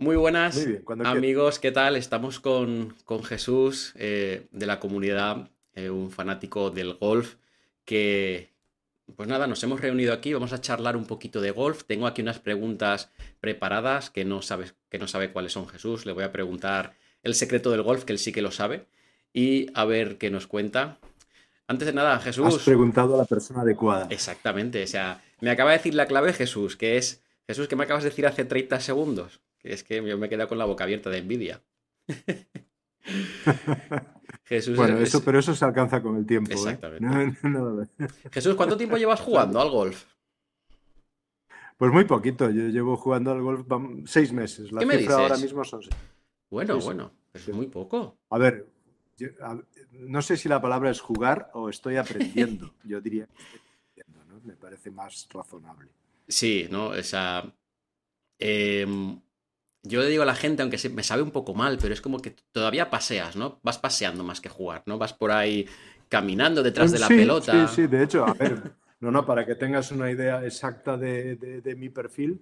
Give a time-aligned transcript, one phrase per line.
[0.00, 1.94] Muy buenas Muy bien, cuando amigos, ¿qué tal?
[1.94, 7.34] Estamos con, con Jesús eh, de la comunidad, eh, un fanático del golf,
[7.84, 8.48] que
[9.14, 11.84] pues nada, nos hemos reunido aquí, vamos a charlar un poquito de golf.
[11.84, 13.10] Tengo aquí unas preguntas
[13.40, 16.06] preparadas que no, sabes, que no sabe cuáles son Jesús.
[16.06, 18.86] Le voy a preguntar el secreto del golf, que él sí que lo sabe,
[19.34, 20.96] y a ver qué nos cuenta.
[21.66, 22.46] Antes de nada, Jesús.
[22.46, 24.06] Has preguntado a la persona adecuada.
[24.08, 27.84] Exactamente, o sea, me acaba de decir la clave Jesús, que es Jesús, ¿qué me
[27.84, 29.40] acabas de decir hace 30 segundos?
[29.60, 31.62] Que es que yo me he quedado con la boca abierta de envidia.
[34.44, 36.50] Jesús, bueno, eso, pero eso se alcanza con el tiempo.
[36.52, 36.54] ¿eh?
[36.54, 37.04] Exactamente.
[37.48, 37.88] No, no,
[38.32, 40.04] Jesús, ¿cuánto tiempo llevas jugando al golf?
[41.76, 42.50] Pues muy poquito.
[42.50, 43.66] Yo llevo jugando al golf
[44.06, 44.70] seis meses.
[44.72, 45.14] La ¿Qué me dices?
[45.14, 45.94] ahora mismo son seis.
[46.50, 48.18] Bueno, Sí, bueno, es muy poco.
[48.30, 48.66] A ver,
[49.16, 49.58] yo- a-
[49.92, 52.74] no sé si la palabra es jugar o estoy aprendiendo.
[52.84, 53.60] Yo diría que estoy
[54.02, 54.40] aprendiendo, ¿no?
[54.46, 55.90] Me parece más razonable.
[56.28, 56.88] Sí, ¿no?
[56.88, 57.44] O sea,
[58.38, 59.20] em,
[59.82, 62.00] yo le digo a la gente, aunque se- me sabe un poco mal, pero es
[62.00, 63.60] como que todavía paseas, ¿no?
[63.62, 64.98] Vas paseando más que jugar, ¿no?
[64.98, 65.66] Vas por ahí
[66.08, 67.52] caminando detrás de la pelota.
[67.52, 68.62] Sí, sí, de hecho, a ver,
[69.00, 72.40] no, no, para que tengas una idea exacta de, de- de mi perfil,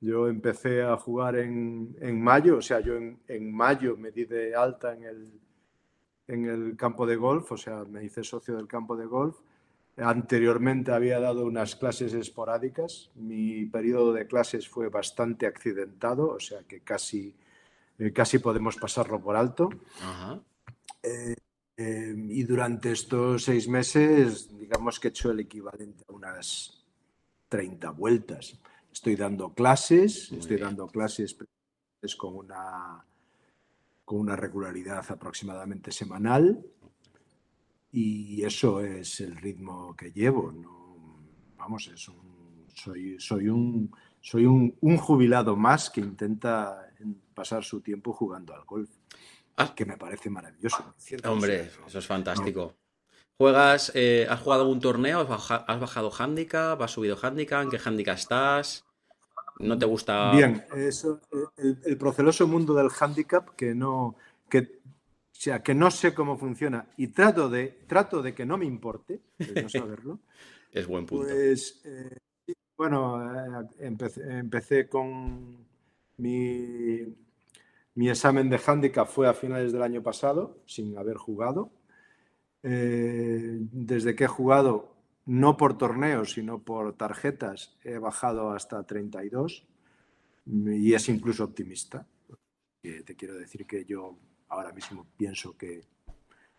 [0.00, 4.24] yo empecé a jugar en, en mayo, o sea, yo en, en mayo me di
[4.24, 5.40] de alta en el,
[6.28, 9.36] en el campo de golf, o sea, me hice socio del campo de golf.
[9.96, 16.64] Anteriormente había dado unas clases esporádicas, mi periodo de clases fue bastante accidentado, o sea
[16.64, 17.34] que casi,
[17.98, 19.70] eh, casi podemos pasarlo por alto.
[20.02, 20.40] Ajá.
[21.02, 21.34] Eh,
[21.78, 26.84] y durante estos seis meses, digamos que he hecho el equivalente a unas
[27.48, 28.58] 30 vueltas.
[28.92, 30.68] Estoy dando clases, Muy estoy bien.
[30.68, 31.36] dando clases
[32.02, 33.04] es con una,
[34.04, 36.64] con una regularidad aproximadamente semanal
[37.98, 40.52] y eso es el ritmo que llevo.
[40.52, 41.22] ¿no?
[41.56, 46.90] Vamos, es un- soy, soy, un, soy un, un jubilado más que intenta
[47.34, 48.90] pasar su tiempo jugando al golf
[49.58, 49.74] Ah.
[49.74, 50.94] que me parece maravilloso.
[51.24, 52.74] Hombre, eso es fantástico.
[53.38, 55.20] ¿Juegas, eh, has jugado algún torneo?
[55.20, 56.80] ¿Has, baja- has bajado handicap?
[56.82, 57.62] ¿Has subido handicap?
[57.62, 58.84] ¿En qué handicap estás?
[59.58, 60.32] ¿No te gusta?
[60.32, 61.20] Bien, eso,
[61.56, 64.16] el, el proceloso mundo del handicap que no,
[64.50, 64.75] que,
[65.36, 68.64] o sea, que no sé cómo funciona y trato de, trato de que no me
[68.64, 70.20] importe, de no saberlo.
[70.72, 71.26] Es buen punto.
[71.26, 72.16] Pues eh,
[72.76, 75.66] bueno, eh, empecé, empecé con
[76.16, 77.00] mi,
[77.94, 81.70] mi examen de handicap fue a finales del año pasado, sin haber jugado.
[82.62, 84.96] Eh, desde que he jugado,
[85.26, 89.66] no por torneos, sino por tarjetas, he bajado hasta 32
[90.46, 92.06] y es incluso optimista.
[92.80, 94.16] Te quiero decir que yo
[94.48, 95.82] ahora mismo pienso que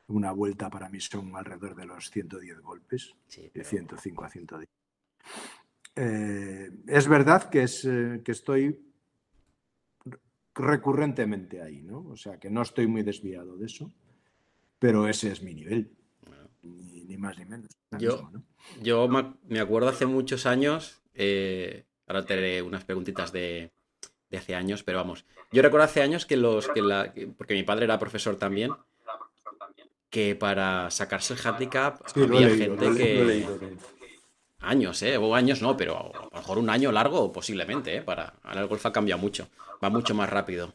[0.07, 4.29] una vuelta para mí son alrededor de los 110 golpes Sí, de pero- 105 a
[4.29, 4.69] 110.
[5.95, 8.79] Eh, es verdad que, es, eh, que estoy
[10.55, 11.99] recurrentemente ahí, ¿no?
[12.09, 13.91] O sea, que no estoy muy desviado de eso,
[14.79, 15.91] pero ese es mi nivel,
[16.25, 16.49] Bueno.
[16.63, 17.69] ni, ni más ni menos.
[17.99, 18.43] Yo- mismo, ¿no?
[18.81, 19.07] Yo
[19.47, 23.71] me acuerdo hace muchos años, eh, ahora te haré unas preguntitas de,
[24.29, 27.53] de hace años, pero vamos, yo recuerdo hace años que los, que la, que- porque
[27.53, 28.71] mi padre era profesor también,
[30.09, 33.25] que para sacarse el handicap Sí, había leído, gente que...
[33.25, 33.59] leído.
[34.59, 35.17] Años, ¿eh?
[35.17, 38.01] O años no, pero a lo mejor un año largo posiblemente, ¿eh?
[38.01, 38.33] Para...
[38.43, 39.47] Ahora el golf ha cambiado mucho,
[39.83, 40.73] va mucho más rápido.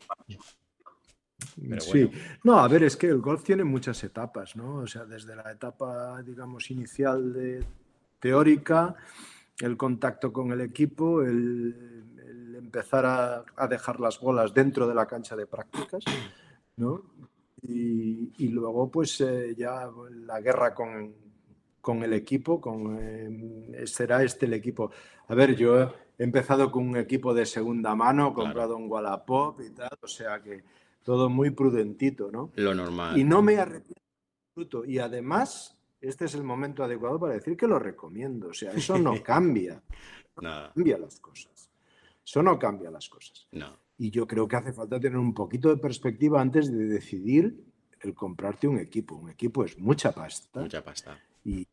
[1.69, 2.11] Pero Sí,
[2.45, 4.77] no, a ver, es que el golf tiene muchas etapas, ¿no?
[4.77, 7.65] O sea, desde la etapa, digamos, inicial de
[8.21, 8.95] teórica,
[9.59, 12.02] el contacto con el equipo, el
[12.73, 16.03] empezar a, a dejar las bolas dentro de la cancha de prácticas,
[16.77, 17.03] ¿no?
[17.61, 19.91] Y, y luego, pues, eh, ya
[20.27, 21.15] la guerra con,
[21.83, 24.91] con el equipo, con, eh, será este el equipo.
[25.29, 25.83] A ver, yo
[26.19, 28.47] he empezado con un equipo de segunda mano, he Claro.
[28.47, 30.65] comprado un Wallapop y tal, o sea que
[31.03, 32.51] todo muy prudentito, ¿no?
[32.57, 33.19] Lo normal.
[33.19, 34.01] Y no me arrepiento
[34.57, 34.91] en.
[34.91, 38.49] Y además, este es el momento adecuado para decir que lo recomiendo.
[38.49, 39.83] O sea, eso no cambia,
[40.41, 41.69] Nada, cambia las cosas.
[42.25, 43.47] Eso no cambia las cosas.
[43.53, 43.81] no.
[43.99, 47.55] Y yo creo que hace falta tener un poquito de perspectiva antes de decidir
[48.01, 49.15] el comprarte un equipo.
[49.15, 51.17] Un equipo es mucha pasta Mucha pasta.
[51.45, 51.65] y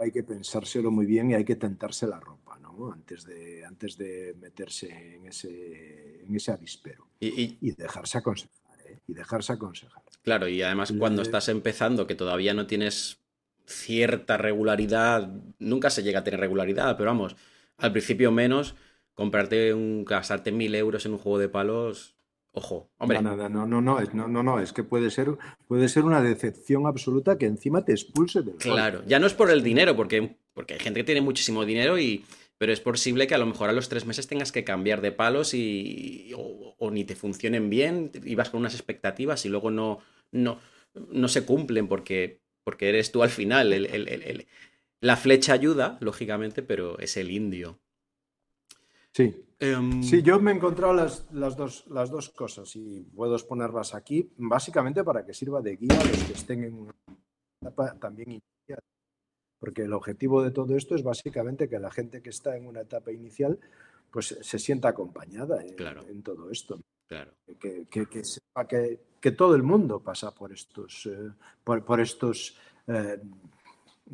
[0.00, 2.92] hay que pensárselo muy bien y hay que tentarse la ropa, ¿no?
[2.92, 7.08] Antes de, antes de meterse en ese, en ese avispero.
[7.18, 9.00] Y, y- Y dejarse aconsejar, ¿eh?
[9.08, 10.02] Y dejarse aconsejar.
[10.22, 13.18] claro, y además cuando estás empezando, que todavía no tienes
[13.66, 17.34] cierta regularidad, nunca se llega a tener regularidad, pero vamos,
[17.78, 18.76] al principio menos,
[19.14, 22.16] comprarte un, gastarte mil euros en un juego de palos,
[22.52, 25.28] ojo, hombre, No, no, no, no, no, es, no, no, no, es que puede ser,
[25.66, 29.50] puede ser una decepción absoluta que encima te expulse del claro, ya no es por
[29.50, 32.24] el dinero, porque, porque hay gente que tiene muchísimo dinero y,
[32.62, 35.10] pero es posible que a lo mejor a los tres meses tengas que cambiar de
[35.10, 39.98] palos y, o, ni te funcionen bien, ibas con unas expectativas y luego no,
[40.30, 40.60] no,
[40.94, 43.88] no se cumplen porque, porque eres tú al final.
[45.00, 47.80] la flecha ayuda, lógicamente, pero es el indio.
[49.12, 49.44] Sí.
[49.58, 54.32] Em, sí, yo me he encontrado las, dos, las dos cosas y puedo exponerlas aquí,
[54.36, 56.94] básicamente para que sirva de guía a los que estén en una
[57.60, 58.80] etapa también inicial.
[59.60, 62.80] Porque el objetivo de todo esto es básicamente que la gente que está en una
[62.80, 63.58] etapa inicial
[64.10, 66.80] pues se sienta acompañada en, todo esto.
[67.06, 67.32] Claro.
[67.58, 71.30] Que, que, sepa que, todo el mundo pasa por estos, eh,
[71.64, 73.20] por, estos eh,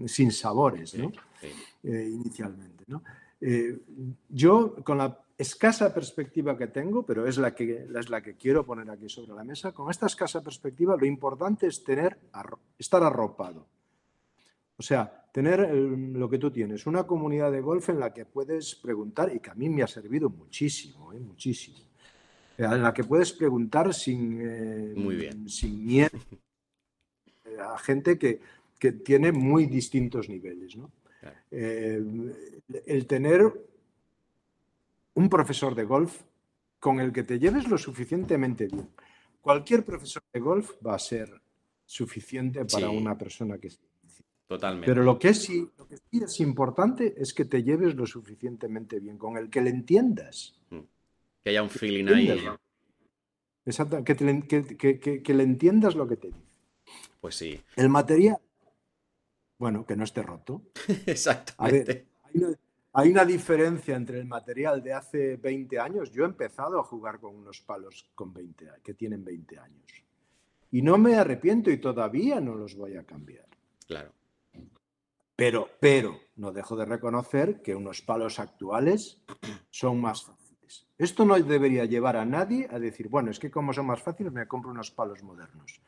[0.06, 1.10] sinsabores, ¿no?
[1.42, 2.84] Eh, inicialmente.
[2.86, 3.02] ¿no?
[3.40, 3.78] Eh,
[4.28, 8.64] yo, con la escasa perspectiva que tengo, pero es la que, es la que quiero
[8.64, 12.18] poner aquí sobre la mesa, con esta escasa perspectiva lo importante es tener,
[12.78, 13.66] estar arropado.
[14.76, 18.74] O sea, tener lo que tú tienes, una comunidad de golf en la que puedes
[18.74, 21.20] preguntar, y que a mí me ha servido muchísimo, ¿eh?
[21.20, 21.78] muchísimo,
[22.56, 26.18] en la que puedes preguntar sin, eh, sin miedo
[27.60, 28.40] a gente que,
[28.78, 30.76] que tiene muy distintos niveles.
[30.76, 30.90] ¿no?
[31.50, 32.02] Eh,
[32.86, 33.52] el tener
[35.14, 36.22] un profesor de golf
[36.78, 38.88] con el que te lleves lo suficientemente bien.
[39.40, 41.40] Cualquier profesor de golf va a ser
[41.84, 43.70] suficiente para una persona que
[44.48, 44.86] Totalmente.
[44.86, 48.98] Pero lo que, sí, lo que sí es importante es que te lleves lo suficientemente
[48.98, 50.58] bien, con el que le entiendas.
[50.70, 50.78] Mm.
[51.44, 52.48] Que haya un feeling ahí.
[53.66, 54.16] Exacto, que,
[55.22, 56.40] que, le entiendas lo que te dice.
[57.20, 57.60] Pues sí.
[57.76, 58.38] El material,
[59.58, 60.62] bueno, que no esté roto.
[61.06, 62.06] Exactamente.
[62.92, 66.10] hay, una, diferencia entre el material de hace 20 años.
[66.12, 70.04] Yo he empezado a jugar con unos palos con 20, que tienen 20 años.
[70.70, 73.46] Y no me arrepiento y todavía no los voy a cambiar.
[73.86, 74.12] Claro.
[75.34, 79.22] Pero, pero, no dejo de reconocer que unos palos actuales
[79.70, 80.86] son más fáciles.
[80.98, 84.32] Esto no debería llevar a nadie a decir, bueno, es que como son más fáciles
[84.32, 85.80] me compro unos palos modernos.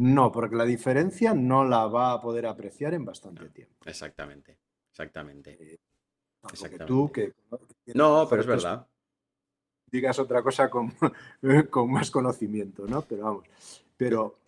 [0.00, 3.84] No, porque la diferencia no la va a poder apreciar en bastante tiempo.
[3.84, 4.56] Exactamente,
[4.90, 5.74] exactamente.
[5.74, 5.78] Eh,
[6.86, 7.34] tú que,
[7.92, 8.86] no, pero es verdad.
[9.92, 10.94] Digas otra cosa con,
[11.70, 13.02] con, más conocimiento, ¿no?
[13.02, 13.44] Pero vamos,
[13.94, 14.38] pero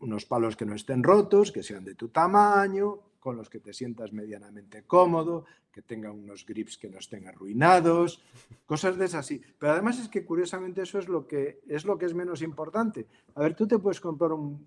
[0.00, 3.72] unos palos que no estén rotos, que sean de tu tamaño, con los que te
[3.72, 8.20] sientas medianamente cómodo, que tengan unos grips que no estén arruinados,
[8.66, 9.40] cosas de esas así.
[9.58, 13.06] Pero además es que curiosamente eso es lo que es lo que es menos importante.
[13.36, 14.66] A ver, tú te puedes comprar un,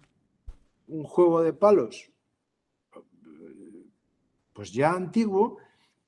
[0.88, 2.10] un juego de palos
[4.54, 5.58] pues ya antiguo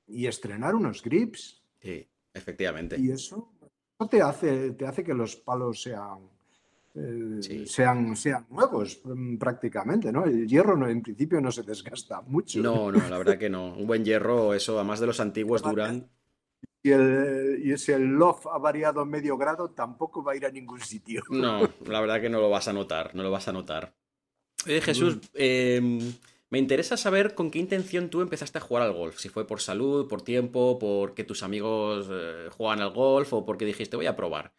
[0.07, 1.61] y estrenar unos grips.
[1.81, 2.97] Sí, efectivamente.
[2.97, 3.51] Y eso,
[4.00, 6.29] eso te hace, te hace que los palos sean
[6.99, 10.25] eh, sean, sean nuevos mm, prácticamente, ¿no?
[10.25, 12.59] El hierro no, en principio no se desgasta mucho.
[12.59, 13.75] No, no, la verdad que no.
[13.75, 16.09] Un buen hierro, eso, además de los antiguos, duran.
[16.81, 20.51] Y, el, y si el loft ha variado medio grado, tampoco va a ir a
[20.51, 21.21] ningún sitio.
[21.29, 23.93] No, la verdad que no lo vas a notar, no lo vas a notar.
[24.65, 26.00] Jesús, em,
[26.50, 29.19] me interesa saber con qué intención tú empezaste a jugar al golf.
[29.19, 33.65] Si fue por salud, por tiempo, porque tus amigos eh, juegan al golf o porque
[33.65, 34.51] dijiste voy a probar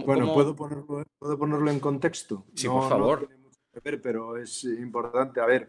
[0.00, 2.44] bueno, ¿puedo, ponerlo, ¿puedo ponerlo en contexto?
[2.54, 3.28] Sí, por favor.
[4.02, 5.40] pero es importante.
[5.40, 5.68] A ver,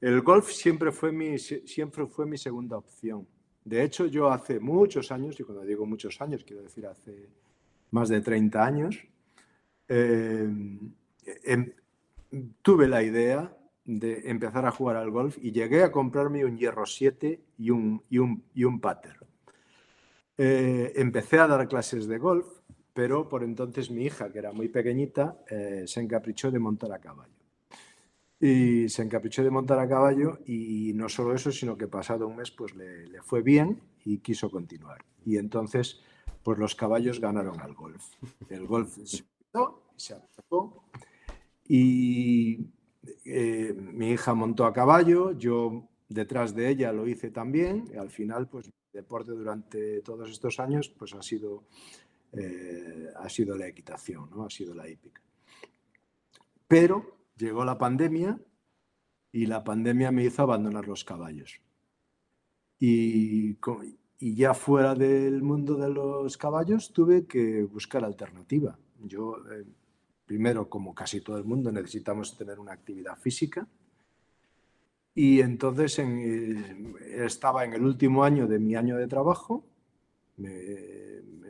[0.00, 3.26] el golf siempre fue, mi, siempre fue mi segunda opción.
[3.64, 7.28] De hecho, yo hace muchos años, y cuando digo muchos años, quiero decir hace
[7.90, 8.98] más de 30 años,
[9.88, 10.48] eh,
[11.44, 11.72] em,
[12.62, 16.86] tuve la idea de empezar a jugar al golf y llegué a comprarme un hierro
[16.86, 19.18] 7 y un, y un, y un pater.
[20.38, 22.46] Eh, empecé a dar clases de golf
[23.00, 26.98] pero por entonces mi hija, que era muy pequeñita, eh, se encaprichó de montar a
[26.98, 27.32] caballo.
[28.38, 32.36] Y se encaprichó de montar a caballo y no solo eso, sino que pasado un
[32.36, 35.02] mes pues le, fue bien y quiso continuar.
[35.24, 36.02] Y entonces
[36.42, 38.04] pues los caballos ganaron al golf.
[38.50, 39.24] El golf se
[39.96, 40.84] se atacó
[41.66, 42.66] y
[43.24, 48.10] eh, mi hija montó a caballo, yo detrás de ella lo hice también y al
[48.10, 51.64] final pues el deporte durante todos estos años pues ha sido
[52.32, 54.44] eh, ha sido la equitación, ¿no?
[54.44, 55.20] ha sido la hípica.
[56.68, 58.38] Pero llegó la pandemia
[59.32, 61.60] y la pandemia me hizo abandonar los caballos.
[62.78, 63.58] Y,
[64.20, 68.78] ya fuera del mundo de los caballos tuve que buscar alternativa.
[69.02, 69.64] Yo, eh,
[70.26, 73.66] primero, como casi todo el mundo, necesitamos tener una actividad física.
[75.14, 76.94] Y entonces eh,
[77.24, 79.64] estaba en el último año de mi año de trabajo,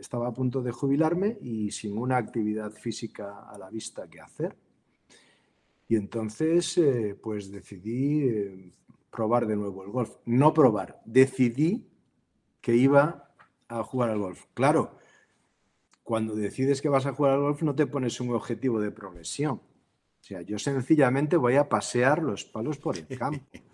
[0.00, 4.56] estaba a punto de jubilarme y sin una actividad física a la vista que hacer.
[5.88, 8.72] Y entonces, eh, pues decidí eh,
[9.10, 10.16] probar de nuevo el golf.
[10.24, 11.86] No probar, decidí
[12.60, 13.32] que iba
[13.68, 14.46] a jugar al golf.
[14.54, 14.98] Claro,
[16.02, 19.54] cuando decides que vas a jugar al golf no te pones un objetivo de progresión.
[19.54, 23.44] O sea, yo sencillamente voy a pasear los palos por el campo.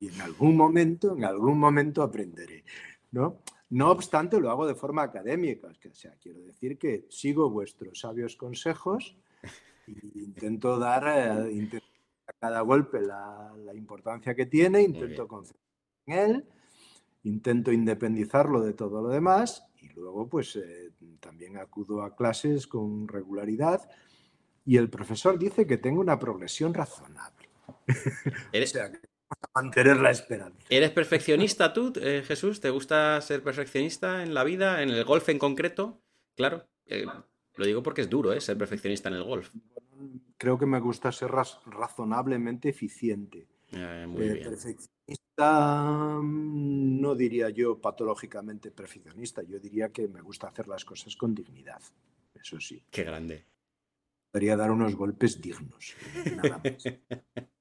[0.00, 2.64] Y en algún momento, en algún momento aprenderé.
[3.12, 3.38] ¿no?
[3.72, 5.68] No obstante, lo hago de forma académica.
[5.68, 9.16] O sea, quiero decir que sigo vuestros sabios consejos
[9.86, 11.80] e intento dar eh,
[12.26, 15.62] a cada golpe la, importancia que tiene, intento concentrarme
[16.04, 16.48] en él,
[17.22, 23.08] intento independizarlo de todo lo demás y luego pues eh, también acudo a clases con
[23.08, 23.88] regularidad
[24.66, 27.48] y el profesor dice que tengo una progresión razonable.
[27.88, 28.92] o sea,
[29.54, 30.58] mantener la esperanza.
[30.68, 32.60] ¿Eres perfeccionista tú, eh, Jesús?
[32.60, 36.00] ¿Te gusta ser perfeccionista en la vida, en el golf en concreto?
[36.34, 37.04] Claro, eh,
[37.56, 38.40] lo digo porque es duro, ¿eh?
[38.40, 39.50] Ser perfeccionista en el golf.
[40.36, 43.46] Creo que me gusta ser razonablemente eficiente.
[44.08, 44.42] muy bien.
[44.50, 51.16] Perfeccionista, mm, no diría yo patológicamente perfeccionista, yo diría que me gusta hacer las cosas
[51.16, 51.80] con dignidad,
[52.34, 52.82] eso sí.
[52.90, 53.44] Qué grande.
[54.30, 55.94] Podría dar unos golpes dignos.
[56.36, 56.84] Nada más.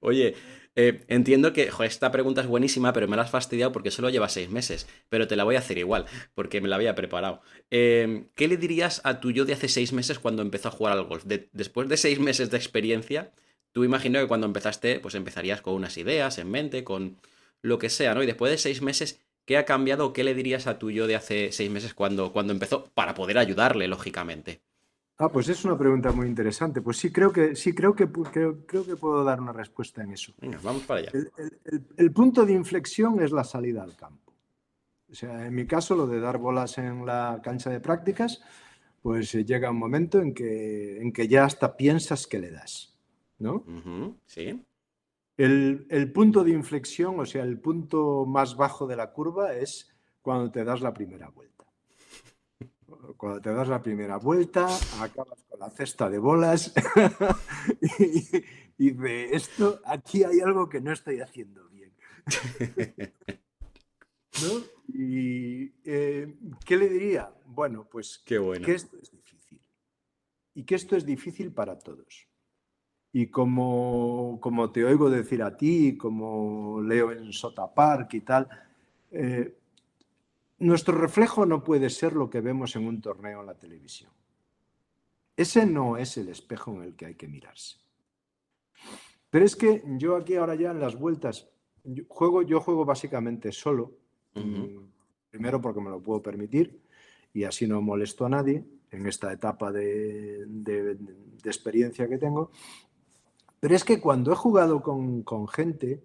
[0.00, 0.34] Oye,
[0.80, 4.28] eh, entiendo que esta pregunta es buenísima, pero me la has fastidiado porque solo lleva
[4.28, 4.86] seis meses.
[5.08, 6.06] Pero te la voy a hacer igual,
[6.36, 7.42] porque me la había preparado.
[7.68, 10.92] Em, ¿Qué le dirías a tu yo de hace seis meses cuando empezó a jugar
[10.92, 11.24] al golf?
[11.26, 13.32] después de seis meses de experiencia,
[13.72, 17.18] tú imagino que cuando empezaste, pues empezarías con unas ideas en mente, con
[17.60, 18.22] lo que sea, ¿no?
[18.22, 21.08] Y después de seis meses, ¿qué ha cambiado o qué le dirías a tu yo
[21.08, 22.84] de hace seis meses cuando, cuando empezó?
[22.94, 24.60] Para poder ayudarle, lógicamente.
[25.20, 26.80] Ah, pues es una pregunta muy interesante.
[26.80, 30.32] Pues sí, creo que sí, creo que creo, que puedo dar una respuesta en eso.
[30.62, 31.12] vamos para allá.
[31.96, 34.32] El, punto de inflexión es la salida al campo.
[35.10, 38.40] O sea, en mi caso, lo de dar bolas en la cancha de prácticas,
[39.02, 42.96] pues eh, llega un momento en que, en que ya hasta piensas que le das.
[43.40, 43.64] ¿No?
[44.24, 44.64] sí.
[45.36, 49.94] El, el punto de inflexión, o sea, el punto más bajo de la curva es
[50.20, 51.48] cuando te das la primera vuelta
[53.16, 54.66] cuando te das la primera vuelta,
[55.00, 56.72] acabas con la cesta de bolas
[58.78, 61.92] y, de esto, aquí hay algo que no estoy haciendo bien.
[64.42, 64.78] ¿No?
[64.94, 67.32] ¿Y eh, qué le diría?
[67.46, 69.60] Bueno, pues que esto es difícil.
[70.54, 72.26] Y que esto es difícil para todos.
[73.12, 78.48] Y como, como te oigo decir a ti, como leo en Sota Park y tal,
[79.10, 79.57] eh,
[80.58, 84.10] nuestro reflejo no puede ser lo que vemos en un torneo en la televisión.
[85.36, 87.76] Ese no es el espejo en el que hay que mirarse.
[89.30, 91.48] Pero es que yo aquí ahora ya en las vueltas,
[91.84, 93.92] yo juego, yo juego básicamente solo,
[94.34, 94.78] mm,
[95.30, 96.80] primero porque me lo puedo permitir
[97.32, 100.46] y así no molesto a nadie en esta etapa de,
[101.44, 102.50] experiencia que tengo.
[103.60, 106.02] Pero es que cuando he jugado con, con gente,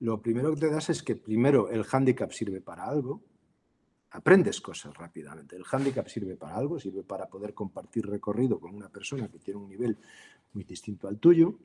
[0.00, 3.22] lo primero que te das es que primero el handicap sirve para algo,
[4.14, 5.56] aprendes cosas rápidamente.
[5.56, 9.58] El handicap sirve para algo, sirve para poder compartir recorrido con una persona que tiene
[9.58, 9.98] un nivel
[10.52, 11.58] muy distinto al tuyo.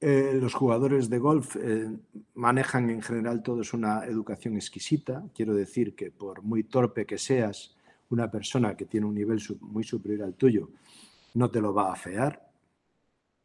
[0.00, 1.90] Eh, los jugadores de golf eh,
[2.34, 5.24] manejan en general todos una educación exquisita.
[5.34, 7.74] Quiero decir que por muy torpe que seas,
[8.10, 10.70] una persona que tiene un nivel muy superior al tuyo
[11.34, 12.48] no te lo va a afear.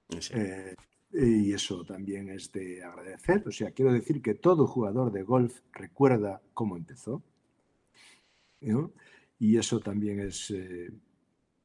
[0.09, 0.75] Eh,
[1.11, 3.43] y eso también es de agradecer.
[3.47, 7.23] O sea, quiero decir que todo jugador de golf recuerda cómo empezó
[9.39, 10.89] y eso también es eh,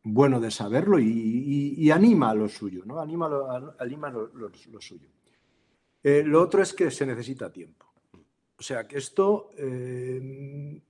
[0.02, 3.00] bueno de saberlo y, anima a lo suyo, ¿no?
[3.00, 5.08] Anima, lo, anima lo, suyo.
[6.02, 7.86] Eh, lo otro es que se necesita tiempo.
[8.56, 10.80] O sea que esto eh,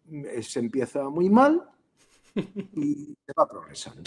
[0.42, 1.62] se empieza muy mal
[2.34, 4.02] y se va progresando.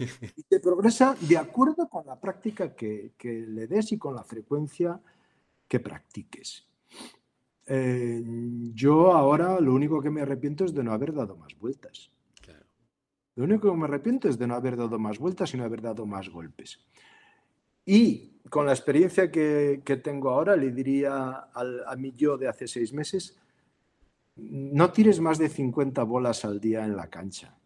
[0.00, 4.22] Y se progresa de acuerdo con la práctica que, que le des y con la
[4.22, 5.00] frecuencia
[5.66, 6.66] que practiques.
[7.66, 8.22] Eh,
[8.74, 12.10] yo ahora lo único que me arrepiento es de no haber dado más vueltas.
[13.36, 15.82] Lo único que me arrepiento es de no haber dado más vueltas y no haber
[15.82, 16.78] dado más golpes.
[17.84, 22.92] Y con la experiencia que, tengo ahora, le diría a mi yo de hace seis
[22.92, 23.36] meses,
[24.36, 27.56] no tires más de 50 bolas al día en la cancha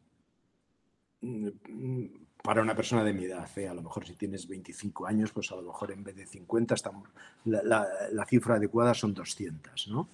[2.43, 3.49] para una persona de mi edad.
[3.57, 3.69] ¿eh?
[3.69, 6.75] A lo mejor si tienes 25 años, pues a lo mejor en vez de 50,
[6.75, 7.09] estamos,
[7.45, 10.09] la, cifra adecuada son 200, ¿no?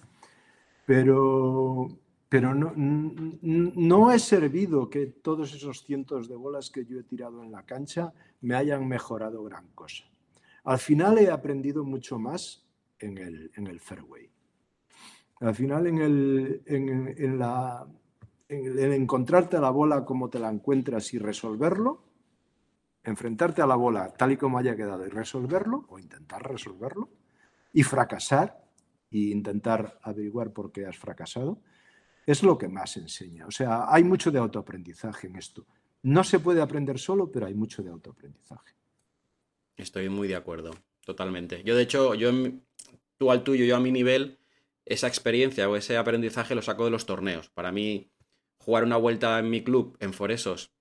[0.85, 1.87] Pero,
[2.29, 7.43] pero no, no he servido que todos esos cientos de bolas que yo he tirado
[7.43, 10.03] en la cancha me hayan mejorado gran cosa.
[10.63, 12.63] Al final he aprendido mucho más
[12.99, 14.29] en el, en el fairway.
[15.39, 17.85] Al final en, el, en, en la,
[18.49, 22.04] encontrarte la bola como te la encuentras y resolverlo,
[23.05, 27.09] enfrentarte a la bola tal y como haya quedado y resolverlo, o intentar resolverlo,
[27.71, 28.63] y fracasar,
[29.11, 31.61] e intentar averiguar por qué has fracasado,
[32.25, 33.45] es lo que más enseña.
[33.45, 35.65] O sea, hay mucho de autoaprendizaje en esto.
[36.03, 38.75] No se puede aprender solo, pero hay mucho de autoaprendizaje.
[39.77, 40.71] Estoy muy de acuerdo,
[41.05, 41.63] totalmente.
[41.63, 42.31] Yo, de hecho, yo
[43.17, 44.39] tú al tuyo, yo a mi nivel,
[44.85, 47.49] esa experiencia o ese aprendizaje lo saco de los torneos.
[47.49, 48.11] Para mí,
[48.57, 50.71] jugar una vuelta en mi club, en Foresos,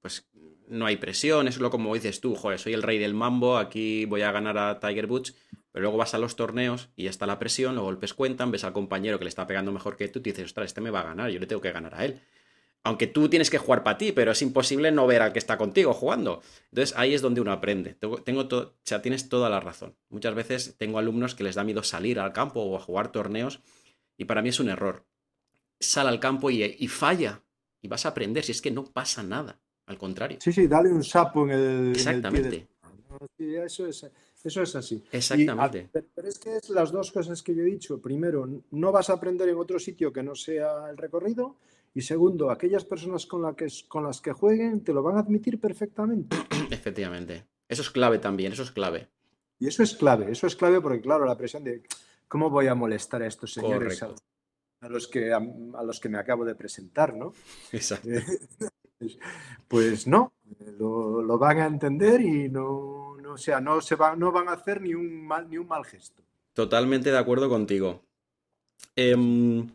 [0.00, 0.28] pues
[0.70, 4.04] no hay presión, es lo como dices tú, joder, soy el rey del mambo, aquí
[4.06, 5.34] voy a ganar a Tiger Woods,
[5.72, 8.64] pero luego vas a los torneos y ya está la presión, los golpes cuentan, ves
[8.64, 11.00] al compañero que le está pegando mejor que tú y dices, ostras, este me va
[11.00, 12.20] a ganar, yo le tengo que ganar a él.
[12.82, 15.58] Aunque tú tienes que jugar para ti, pero es imposible no ver al que está
[15.58, 16.40] contigo jugando.
[16.70, 17.94] Entonces ahí es donde uno aprende.
[18.24, 19.96] Tengo, o sea, tienes toda la razón.
[20.08, 23.60] Muchas veces tengo alumnos que les da miedo salir al campo o a jugar torneos
[24.16, 25.04] y para mí es un error.
[25.78, 27.42] Sal al campo y falla
[27.82, 29.60] y vas a aprender si es que no pasa nada.
[29.90, 30.38] Al contrario.
[30.40, 31.90] Sí, sí, dale un sapo en el.
[31.90, 32.68] Exactamente.
[33.38, 34.08] eso, es,
[34.44, 35.02] eso es así.
[35.10, 35.88] Exactamente.
[35.92, 38.00] pero es que es las dos cosas que yo he dicho.
[38.00, 41.56] Primero, no vas a aprender en otro sitio que no sea el recorrido.
[41.92, 45.20] Y segundo, aquellas personas con, la que, con las que jueguen te lo van a
[45.20, 46.36] admitir perfectamente.
[46.70, 47.46] Efectivamente.
[47.68, 49.08] Eso es clave también, eso es clave.
[49.58, 51.82] Y eso es clave, eso es clave porque, claro, la presión de
[52.28, 55.40] cómo voy a molestar a estos señores a, los que, a,
[55.82, 57.34] los que me acabo de presentar, ¿no?
[57.72, 58.08] Exacto.
[59.68, 60.32] Pues no,
[60.78, 64.80] lo, van a entender y no, no, sea, no, se va, no van a hacer
[64.80, 66.22] ni un mal, ni un mal gesto.
[66.54, 68.02] Totalmente de acuerdo contigo.
[68.96, 69.68] Em,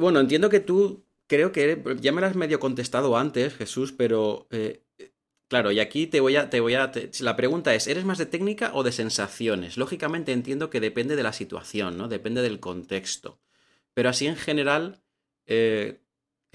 [0.00, 4.46] bueno, entiendo que tú, creo que ya me lo has medio contestado antes, Jesús, pero
[4.50, 4.82] eh,
[5.48, 6.90] claro, y aquí te voy a, te voy a,
[7.20, 9.76] la pregunta es, ¿eres más de técnica o de sensaciones?
[9.76, 12.08] Lógicamente entiendo que depende de la situación, ¿no?
[12.08, 13.38] Depende del contexto.
[13.94, 15.02] Pero así en general,
[15.46, 16.00] eh,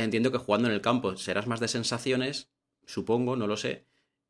[0.03, 2.49] entiendo que jugando en el campo serás más de sensaciones,
[2.85, 3.85] supongo, no lo sé,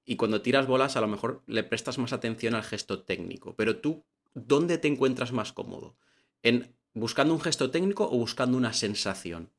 [0.05, 3.55] y cuando tiras bolas a lo mejor le prestas más atención al gesto técnico.
[3.55, 5.95] Pero tú, ¿dónde te encuentras más cómodo?
[6.41, 9.49] ¿En buscando un gesto técnico o buscando una sensación?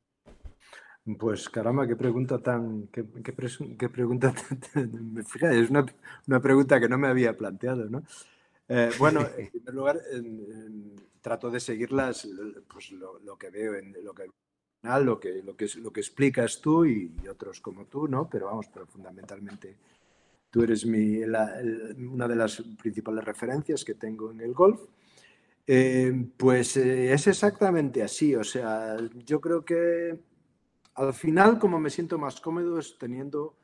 [1.17, 4.33] Pues caramba, qué pregunta tan, qué, pregunta
[5.27, 8.03] fíjate, es una, pregunta que no me había planteado, ¿no?
[8.67, 10.01] Eh, bueno, en primer lugar,
[11.21, 12.27] trato de seguir las,
[12.71, 14.25] pues lo, que veo en lo que
[14.83, 18.29] lo que, lo que, lo que explicas tú y, otros como tú, ¿no?
[18.29, 19.77] Pero vamos, pero fundamentalmente
[20.49, 24.81] tú eres mi, una de las principales referencias que tengo en el golf.
[25.67, 30.19] Eh, pues eh, es exactamente así, o sea, yo creo que
[30.95, 33.55] al final como me siento más cómodo es teniendo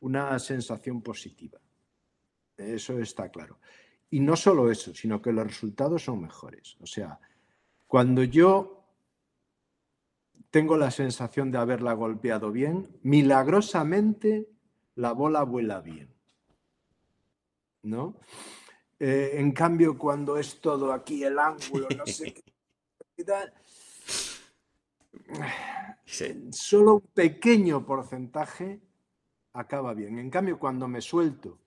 [0.00, 1.58] una sensación positiva.
[2.56, 3.58] Eso está claro.
[4.10, 6.76] Y no solo eso, sino que los resultados son mejores.
[6.80, 7.18] O sea,
[7.86, 8.75] cuando yo
[10.56, 14.48] tengo la sensación de haberla golpeado bien, milagrosamente
[14.94, 16.08] la bola vuela bien.
[17.82, 18.16] ¿No?
[18.98, 22.42] Eh, en cambio, cuando es todo aquí el ángulo, no sé qué.
[26.52, 28.80] Solo un pequeño porcentaje
[29.52, 30.18] acaba bien.
[30.18, 31.58] En cambio, cuando me suelto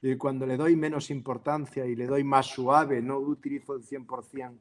[0.00, 4.56] y cuando le doy menos importancia y le doy más suave, no utilizo el 100%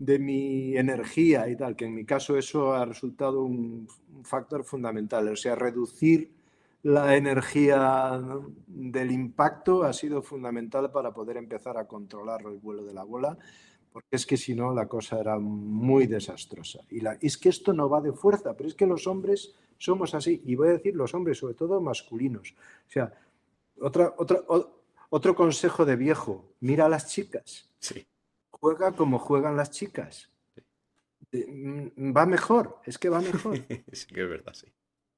[0.00, 3.86] de mi energía y tal, que en mi caso eso ha resultado un,
[4.24, 6.30] factor fundamental, o sea, reducir
[6.82, 8.20] la energía
[8.66, 13.36] del impacto ha sido fundamental para poder empezar a controlar el vuelo de la bola,
[13.92, 16.80] porque es que si no la cosa era muy desastrosa.
[16.90, 20.14] Y la, es que esto no va de fuerza, pero es que los hombres somos
[20.14, 22.54] así, y voy a decir los hombres, sobre todo masculinos.
[22.88, 23.12] O sea,
[23.80, 24.40] otra, otra,
[25.10, 27.68] otro consejo de viejo, mira a las chicas.
[27.78, 28.06] Sí
[28.60, 30.30] juega como juegan las chicas.
[31.32, 33.56] Mm, va mejor, es que va mejor.
[33.92, 34.66] sí, que es verdad, sí.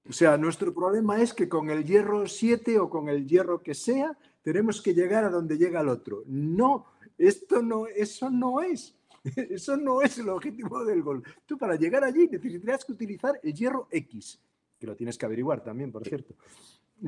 [0.09, 3.75] O sea, nuestro problema es que con el hierro 7 o con el hierro que
[3.75, 6.25] sea, tenemos que llegar a donde llega el otro.
[6.27, 8.97] No, esto no, eso no es.
[9.37, 11.23] Eso no es el objetivo del gol.
[11.47, 14.41] Tú para llegar allí necesitarás que utilizar el hierro X,
[14.81, 16.35] que lo tienes que averiguar también, por cierto.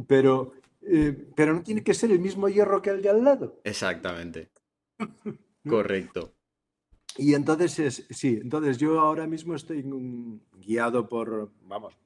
[0.06, 3.60] Pero, eh, pero no tiene que ser el mismo hierro que el de al lado.
[3.64, 4.48] Exactamente.
[5.68, 6.32] Correcto.
[7.16, 9.84] Y entonces, sí, entonces yo ahora mismo estoy
[10.58, 11.96] guiado por, vamos,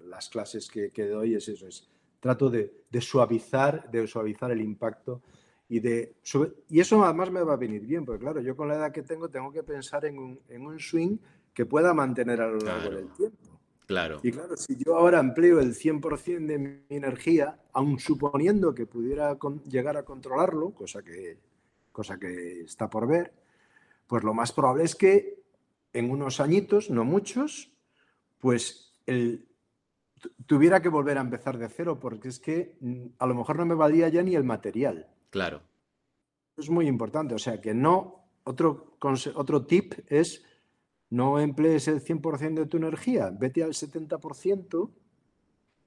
[0.00, 5.22] las clases que, doy, es eso, es trato de, suavizar, de suavizar el impacto
[5.68, 6.16] y de,
[6.68, 9.02] y eso además me va a venir bien, porque claro, yo con la edad que
[9.02, 11.16] tengo tengo que pensar en un, swing
[11.52, 13.60] que pueda mantener a lo largo del tiempo.
[13.86, 14.18] Claro.
[14.22, 19.36] Y claro, si yo ahora empleo el 100% de mi energía, aun suponiendo que pudiera
[19.68, 21.38] llegar a controlarlo, cosa que
[21.94, 23.32] cosa que está por ver,
[24.08, 25.44] pues lo más probable es que
[25.92, 27.72] en unos añitos, no muchos,
[28.40, 29.46] pues el,
[30.44, 33.66] tuviera que volver a empezar de cero, porque es que mm, a lo mejor no
[33.66, 35.06] me valía ya ni el material.
[35.30, 35.62] Claro.
[36.56, 38.96] Es muy importante, o sea que no, otro,
[39.34, 40.42] otro tip es
[41.10, 44.90] no emplees el 100% de tu energía, vete al 70%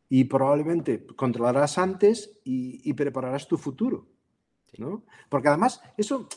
[0.09, 4.07] y probablemente controlarás antes y, prepararás tu futuro.
[4.77, 5.03] ¿No?
[5.29, 6.27] Porque además, eso,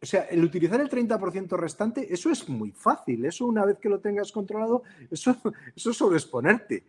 [0.00, 3.24] o sea, el utilizar el 30% restante, eso es muy fácil.
[3.24, 5.36] Eso una vez que lo tengas controlado, eso,
[5.74, 6.84] eso es solo exponerte.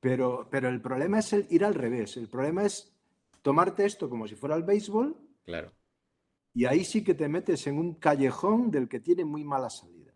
[0.00, 2.16] Pero, pero el problema es el ir al revés.
[2.16, 2.92] El problema es
[3.42, 5.16] tomarte esto como si fuera el béisbol.
[5.44, 5.72] Claro.
[6.54, 10.12] Y ahí sí que te metes en un callejón del que tiene muy mala salida.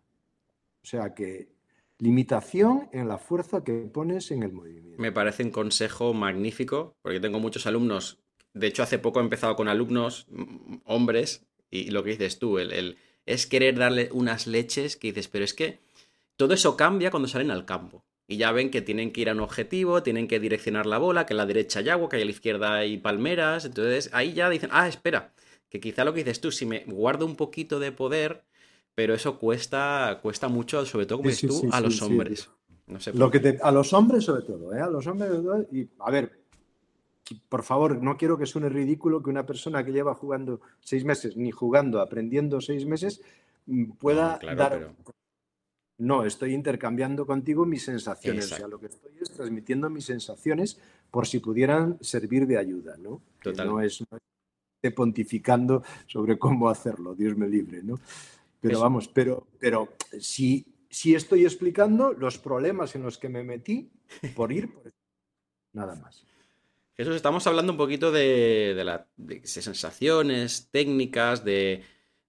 [0.81, 1.55] O sea que
[1.99, 5.01] limitación en la fuerza que pones en el movimiento.
[5.01, 8.24] Me parece un consejo magnífico, porque tengo muchos alumnos.
[8.55, 10.27] De hecho, hace poco he empezado con alumnos,
[10.85, 15.43] hombres, y lo que dices tú, el, es querer darle unas leches que dices, pero
[15.43, 15.79] es que
[16.37, 18.05] todo eso cambia cuando salen al campo.
[18.27, 21.25] Y ya ven que tienen que ir a un objetivo, tienen que direccionar la bola,
[21.25, 23.65] que a la derecha hay agua, que a la izquierda hay palmeras.
[23.65, 25.33] Entonces ahí ya dicen, ah, espera,
[25.69, 28.45] que quizá lo que dices tú, si me guardo un poquito de poder,
[28.95, 32.49] pero eso cuesta, cuesta mucho, sobre todo, como dices tú, a los hombres.
[32.87, 34.79] No sé lo que a los hombres sobre todo, ¿eh?
[34.79, 35.31] A los hombres,
[35.71, 36.44] y a ver,
[37.49, 41.35] por favor, no quiero que suene ridículo que una persona que lleva jugando seis meses,
[41.35, 43.21] ni jugando, aprendiendo seis meses,
[43.65, 44.93] mm, pueda dar...
[45.97, 48.51] No, estoy intercambiando contigo mis sensaciones.
[48.51, 50.77] O sea, lo que estoy es transmitiendo mis sensaciones
[51.09, 53.21] por si pudieran servir de ayuda, ¿no?
[53.41, 53.65] Total.
[53.65, 54.03] No es,
[54.91, 57.99] pontificando sobre cómo hacerlo, Dios me libre, ¿no?
[58.59, 63.89] Pero vamos, pero, pero si, si estoy explicando los problemas en los que me metí
[64.35, 64.91] por ir, por...
[65.73, 66.25] nada más.
[66.97, 69.07] Jesús, estamos hablando un poquito de, la,
[69.43, 71.83] sensaciones, técnicas, de,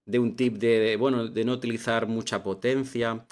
[0.07, 3.25] un tip de, bueno, de no utilizar mucha potencia.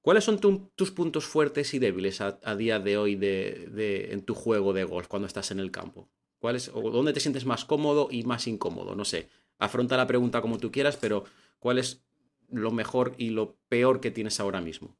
[0.00, 0.38] ¿Cuáles son
[0.76, 5.08] tus puntos fuertes y débiles a, día de hoy de, en tu juego de golf
[5.08, 6.08] cuando estás en el campo?
[6.38, 8.94] ¿Cuál o ¿Dónde te sientes más cómodo y más incómodo?
[8.94, 9.28] No sé.
[9.58, 11.24] Afronta la pregunta como tú quieras, pero
[11.58, 12.04] ¿cuál es
[12.48, 14.96] lo mejor y lo peor que tienes ahora mismo?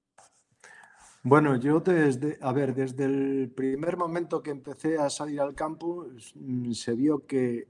[1.28, 6.06] Bueno, yo desde, a ver, desde el primer momento que empecé a salir al campo,
[6.34, 7.68] mm, se vio que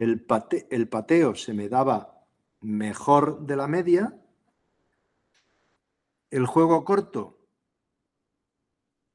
[0.00, 0.26] el,
[0.70, 2.26] el pateo se me daba
[2.60, 4.20] mejor de la media,
[6.32, 7.38] el juego corto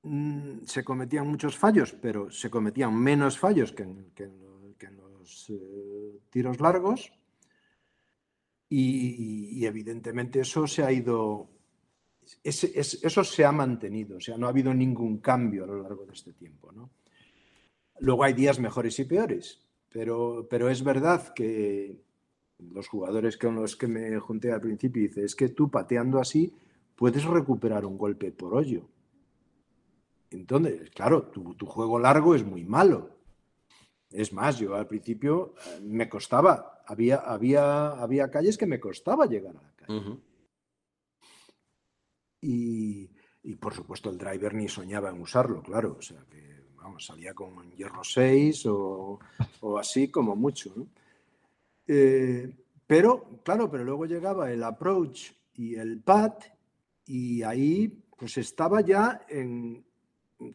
[0.04, 4.14] mm, se cometían muchos fallos, pero se cometían menos fallos que en,
[5.20, 7.12] los eh, tiros largos.
[8.70, 11.50] y, evidentemente eso se ha ido
[12.44, 16.14] eso se ha mantenido, o sea, no ha habido ningún cambio a lo largo de
[16.14, 16.72] este tiempo.
[16.72, 16.90] ¿no?
[18.00, 19.60] Luego hay días mejores y peores,
[19.90, 22.02] pero, pero es verdad que
[22.60, 26.54] los jugadores con los que me junté al principio dice es que tú pateando así
[26.96, 28.88] puedes recuperar un golpe por hoyo.
[30.32, 33.18] Entonces, claro, tu, juego largo es muy malo.
[34.10, 39.56] Es más, yo al principio me costaba, había, había, había calles que me costaba llegar
[39.58, 40.18] a la calle.
[42.46, 43.10] Y,
[43.60, 45.96] por supuesto el driver ni soñaba en usarlo, claro.
[45.98, 49.20] O sea que, vamos, salía con hierro 6 o,
[49.80, 50.74] así como mucho.
[51.88, 52.54] Eh,
[52.86, 56.34] pero, claro, pero luego llegaba el approach y el pad
[57.06, 59.26] y ahí pues estaba ya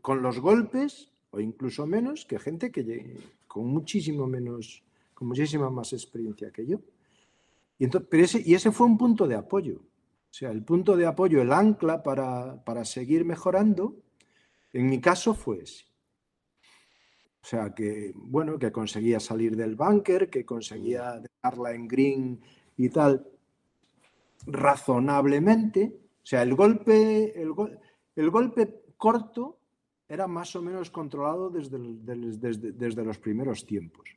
[0.00, 4.82] con los golpes o incluso menos que gente que con muchísimo menos,
[5.14, 6.80] con muchísima más experiencia que yo.
[7.78, 9.80] Y, entonces, y ese fue un punto de apoyo.
[10.38, 13.96] Sea, el punto de apoyo, el ancla para, seguir mejorando,
[14.72, 15.84] en mi caso fue ese.
[17.42, 22.40] O sea, que, bueno, que conseguía salir del bunker, que conseguía dejarla en green
[22.76, 23.26] y tal,
[24.46, 25.98] razonablemente.
[26.22, 29.58] O sea, el golpe, el, golpe corto
[30.08, 34.16] era más o menos controlado desde, desde, desde los primeros tiempos.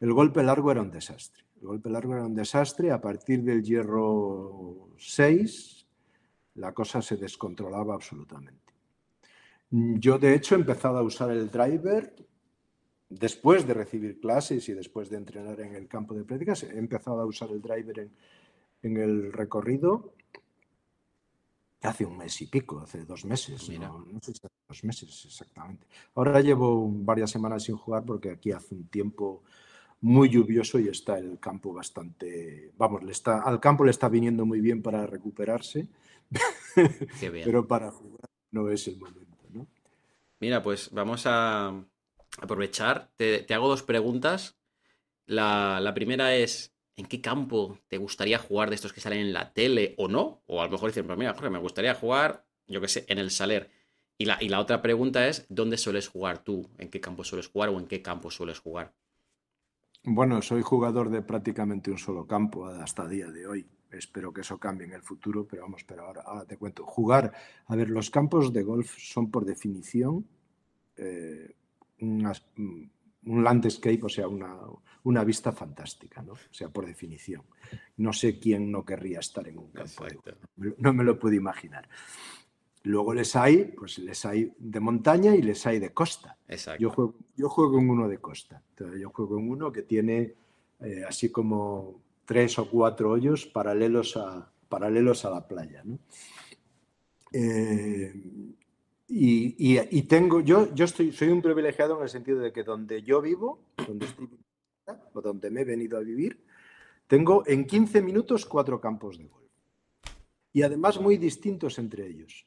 [0.00, 1.44] El golpe largo era un desastre.
[1.60, 2.90] El golpe largo era un desastre.
[2.90, 5.86] A partir del hierro 6,
[6.54, 8.74] la cosa se descontrolaba absolutamente.
[9.70, 12.14] Yo, de hecho, he empezado a usar el driver
[13.08, 16.62] después de recibir clases y después de entrenar en el campo de prácticas.
[16.62, 18.08] He empezado a usar el driver
[18.82, 20.14] en, el recorrido
[21.82, 25.24] hace un mes y pico, hace dos meses, no, no, sé si hace dos meses
[25.24, 25.86] exactamente.
[26.14, 29.42] Ahora llevo varias semanas sin jugar porque aquí hace un tiempo
[30.02, 34.46] muy lluvioso y está el campo bastante, vamos, le está, al campo le está viniendo
[34.46, 35.88] muy bien para recuperarse,
[37.20, 39.66] pero para jugar no es el momento, ¿no?
[40.40, 41.84] Mira, pues vamos a
[42.40, 44.56] aprovechar, te, hago dos preguntas.
[45.26, 49.52] La, primera es, ¿en qué campo te gustaría jugar de estos que salen en la
[49.52, 50.42] tele o no?
[50.46, 53.18] O a lo mejor dicen, pues mira, Jorge, me gustaría jugar, yo qué sé, en
[53.18, 53.70] el Saler.
[54.18, 56.68] Y la, y la otra pregunta es, ¿dónde sueles jugar tú?
[56.78, 58.94] ¿En qué campo sueles jugar o en qué campo sueles jugar?
[60.04, 63.66] Bueno, soy jugador de prácticamente un solo campo hasta el día de hoy.
[63.90, 66.84] espero que eso cambie en el futuro, pero vamos, pero ahora, ahora te cuento.
[66.86, 67.32] Jugar,
[67.66, 70.26] a ver, los campos de golf son por definición
[70.96, 71.54] eh,
[72.00, 74.56] un landscape, o sea, una,
[75.04, 76.32] una, vista fantástica, ¿no?
[76.32, 77.42] O sea, por definición.
[77.98, 80.06] No sé quién no querría estar en un campo.
[80.56, 81.88] no me lo puedo imaginar.
[82.84, 86.36] Luego les hay, pues les hay de montaña y les hay de costa.
[86.48, 86.80] Exacto.
[86.80, 88.62] Yo juego, yo juego en uno de costa.
[88.78, 90.34] yo juego en uno que tiene
[90.80, 95.82] eh, así como tres o cuatro hoyos paralelos a, paralelos a la playa.
[95.84, 95.98] ¿no?
[97.32, 98.14] Eh,
[99.08, 103.20] y, tengo, yo, yo estoy, soy un privilegiado en el sentido de que donde yo
[103.20, 104.28] vivo, donde estoy
[105.12, 106.44] o donde me he venido a vivir,
[107.06, 109.50] tengo en 15 minutos cuatro campos de golf.
[110.52, 112.46] Y además muy distintos entre ellos.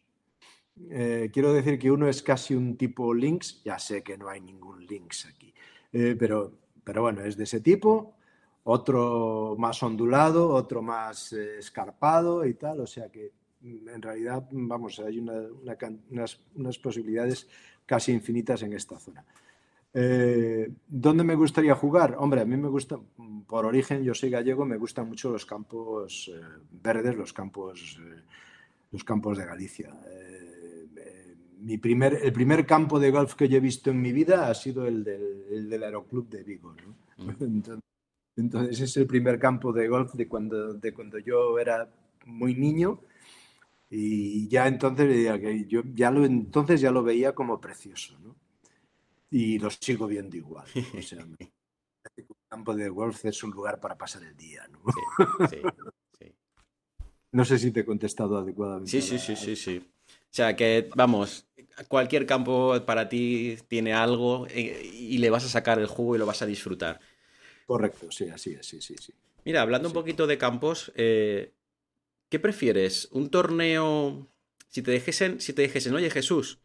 [0.90, 4.42] Eh, quiero decir que uno es casi un tipo links, ya sé que no hay
[4.42, 5.54] ningún links aquí,
[5.92, 6.52] eh, pero,
[6.84, 8.16] pero bueno, es de ese tipo,
[8.64, 13.32] otro más ondulado, otro más eh, escarpado y tal, o sea que
[13.64, 16.36] en realidad, vamos, hay unas,
[16.82, 17.48] posibilidades
[17.86, 19.24] casi infinitas en esta zona.
[20.86, 22.18] ¿Dónde me gustaría jugar?
[22.20, 23.00] Hombre, a mí me gusta,
[23.48, 26.30] por origen, yo soy gallego, me gustan mucho los campos
[26.72, 28.02] verdes, los campos,
[28.92, 29.94] los campos de Galicia.
[31.64, 34.54] Mi primer, el primer campo de golf que yo he visto en mi vida ha
[34.54, 36.76] sido el del, Aeroclub de Vigo.
[37.40, 37.84] Entonces,
[38.36, 41.88] entonces, es el primer campo de golf de cuando, de cuando yo era
[42.26, 43.02] muy niño
[43.90, 48.36] y ya entonces, yo ya lo, entonces ya lo veía como precioso, ¿no?
[49.30, 50.66] Y lo sigo viendo igual.
[50.98, 51.20] O sea,
[52.18, 54.80] el campo de golf es un lugar para pasar el día, ¿no?
[55.48, 55.62] Sí,
[56.20, 56.32] sí,
[57.32, 58.90] No sé si te he contestado adecuadamente.
[58.90, 59.78] Sí, sí, sí, sí, sí.
[60.08, 61.48] O sea, que, vamos,
[61.88, 66.20] cualquier campo para ti tiene algo eh, y le vas a sacar el jugo y
[66.20, 67.00] lo vas a disfrutar.
[67.66, 69.14] Correcto, sí, así es, sí, sí, sí.
[69.46, 71.54] Mira, hablando un poquito de campos, eh,
[72.34, 73.10] ¿Qué prefieres?
[73.12, 74.28] ¿Un torneo?
[74.68, 76.58] Si te dijesen, si te dijesen, oye Jesús,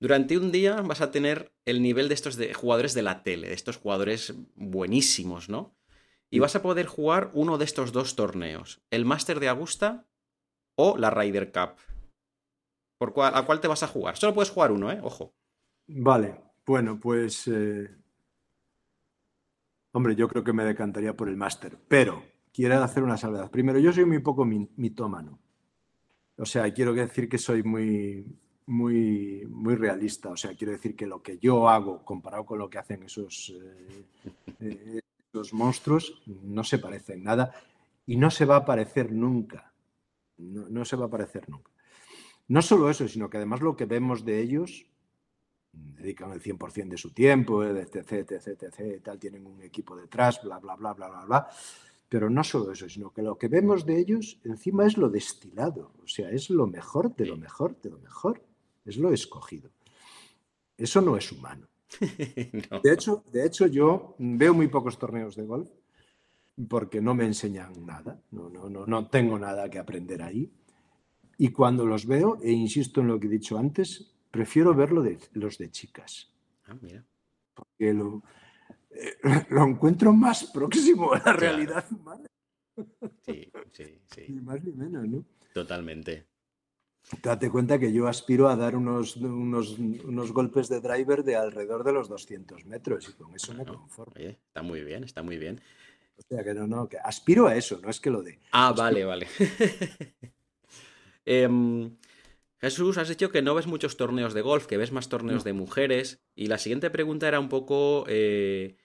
[0.00, 3.48] durante un día vas a tener el nivel de estos de jugadores de la tele,
[3.48, 5.76] de estos jugadores buenísimos, ¿no?
[6.30, 10.06] Y vas a poder jugar uno de estos dos torneos, el Master de Augusta
[10.76, 11.76] o la Ryder Cup.
[13.02, 14.16] ¿Por cuál, ¿A cuál te vas a jugar?
[14.16, 15.00] Solo puedes jugar uno, ¿eh?
[15.02, 15.34] Ojo.
[15.88, 17.48] Vale, bueno, pues...
[17.48, 17.90] Eh,
[19.90, 23.50] hombre, yo creo que me decantaría por el Master, pero quiero hacer una salvedad.
[23.50, 25.40] Primero, yo soy muy poco mitómano.
[26.36, 28.24] O sea, quiero decir que soy muy,
[28.66, 30.28] muy, muy realista.
[30.28, 33.52] O sea, quiero decir que lo que yo hago comparado con lo que hacen esos,
[33.60, 34.04] eh,
[34.60, 35.00] eh,
[35.50, 37.52] monstruos no se parece en nada
[38.06, 39.72] y no se va a parecer nunca.
[40.38, 41.71] No, se va a parecer nunca.
[42.48, 44.86] No solo eso, sino que además lo que vemos de ellos
[45.72, 50.58] dedican el 100% de su tiempo, etc, etc, etc, tal, tienen un equipo detrás, bla,
[50.58, 51.48] bla, bla, bla, bla, bla.
[52.08, 55.92] Pero no solo eso, sino que lo que vemos de ellos encima es lo destilado,
[56.02, 58.42] o sea, es lo mejor de lo mejor de lo mejor,
[58.84, 59.70] es lo escogido.
[60.76, 61.68] Eso no es humano.
[62.00, 65.68] De, hecho, de hecho, yo veo muy pocos torneos de golf
[66.68, 70.50] porque no me enseñan nada, no, no, no, no tengo nada que aprender ahí.
[71.38, 75.18] Y cuando los veo, e insisto en lo que he dicho antes, prefiero verlo de
[75.32, 76.30] los de chicas.
[76.66, 77.04] Ah, mira.
[77.54, 78.22] Porque lo,
[78.90, 79.16] eh,
[79.50, 82.26] lo encuentro más próximo a la realidad humana.
[83.22, 84.26] Sí, sí, sí.
[84.28, 85.24] Ni más ni menos, ¿no?
[85.52, 86.26] Totalmente.
[87.22, 91.92] Date cuenta que yo aspiro a dar unos, unos, golpes de driver de alrededor de
[91.92, 94.14] los 200 metros y con eso me conformo.
[94.16, 95.60] está muy bien, está muy bien.
[96.16, 98.38] O sea que no, no, que aspiro a eso, no es que lo dé.
[98.52, 99.26] Ah, vale, vale.
[101.24, 101.96] Em,
[102.58, 105.52] Jesús, has dicho que no ves muchos torneos de golf, que ves más torneos de
[105.52, 106.22] mujeres.
[106.34, 108.76] Y la siguiente pregunta era un poco eh,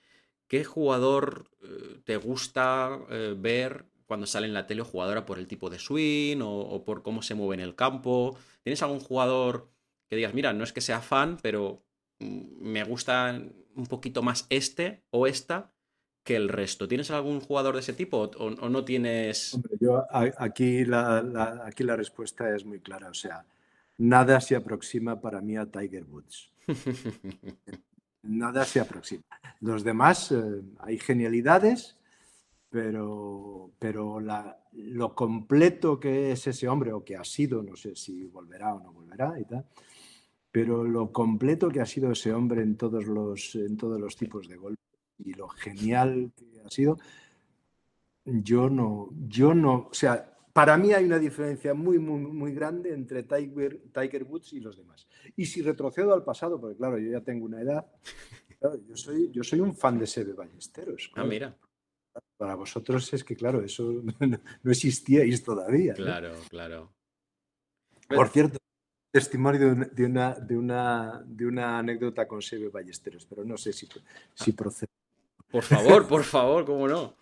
[0.47, 5.39] ¿Qué jugador eh, te gusta eh, ver cuando sale en la tele o jugadora por
[5.39, 8.38] el tipo de swing o, por cómo se mueve en el campo?
[8.63, 9.69] ¿Tienes algún jugador
[10.08, 11.84] que digas, mira, no es que sea fan, pero
[12.19, 13.41] mm, me gusta
[13.76, 15.73] un poquito más este o esta
[16.28, 16.90] que el resto?
[16.90, 19.54] ¿Tienes algún jugador de ese tipo o, no tienes...?
[19.54, 23.46] Hombre, yo aquí la, aquí la respuesta es muy clara, o sea,
[23.98, 26.52] nada se aproxima para mí a Tiger Woods.
[28.24, 29.24] nada se aproxima.
[29.62, 31.96] Los demás, eh, hay genialidades,
[32.70, 34.20] pero, pero
[34.74, 38.82] lo completo que es ese hombre, o que ha sido, no sé si volverá o
[38.82, 39.66] no volverá y tal,
[40.52, 44.50] pero lo completo que ha sido ese hombre en todos los, en todos los tipos
[44.50, 44.87] de golpes
[45.19, 46.97] y lo genial que ha sido,
[48.25, 52.93] yo no, yo no, o sea, para mí hay una diferencia muy, muy, muy grande
[52.93, 55.08] entre Tiger, Tiger Woods y los demás.
[55.36, 57.86] Y si retrocedo al pasado, porque claro, yo ya tengo una edad,
[58.88, 61.12] yo, soy, yo soy un fan de Sebe Ballesteros.
[61.15, 61.56] Ah, mira.
[62.38, 64.01] para vosotros es que, claro, eso
[64.63, 65.93] no existíais todavía.
[65.93, 66.91] Claro, claro.
[68.10, 68.58] Por cierto,
[69.12, 73.88] testimonio de una, de una, de una, anécdota con Sebe Ballesteros, pero no sé si,
[74.34, 74.96] si procede.
[75.51, 77.15] Por favor, por favor, ¿cómo no?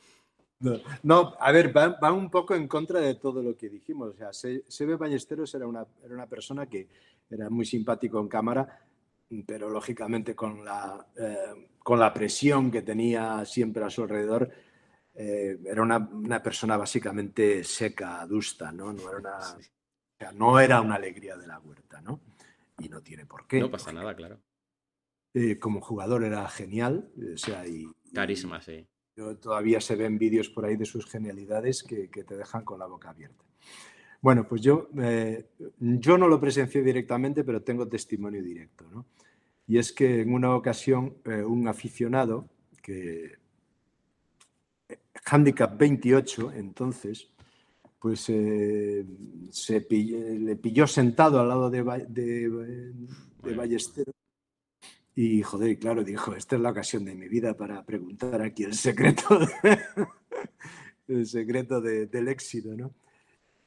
[1.04, 4.14] No, a ver, va, un poco en contra de todo lo que dijimos.
[4.14, 6.88] O sea, Sebe Ballesteros era una, era una persona que
[7.30, 8.86] era muy simpático en cámara,
[9.46, 14.50] pero lógicamente con la, eh, con la presión que tenía siempre a su alrededor,
[15.14, 18.94] eh, era una, persona básicamente seca, adusta, ¿no?
[18.94, 22.22] No era, una, no era una alegría de la huerta, ¿no?
[22.80, 23.60] Y no tiene por qué.
[23.60, 24.40] No pasa nada, claro.
[25.34, 27.88] Eh, como jugador era genial, o sea, y...
[28.16, 28.88] Carisma, sí.
[29.40, 32.86] Todavía se ven vídeos por ahí de sus genialidades que, que te dejan con la
[32.86, 33.46] boca abierta.
[34.22, 38.86] Bueno, pues yo, eh, yo no lo presencié directamente, pero tengo testimonio directo.
[38.92, 39.06] ¿no?
[39.68, 42.50] Y es que en una ocasión eh, un aficionado,
[42.82, 43.38] que
[45.26, 47.30] handicap 28 entonces,
[48.00, 49.06] pues se
[49.90, 52.94] le pilló sentado al lado de, de,
[53.44, 54.16] de Ballesteros
[55.16, 58.74] y joder, claro, dijo, esta es la ocasión de mi vida para preguntar aquí el
[58.74, 59.40] secreto,
[61.08, 62.94] el secreto del éxito, ¿no?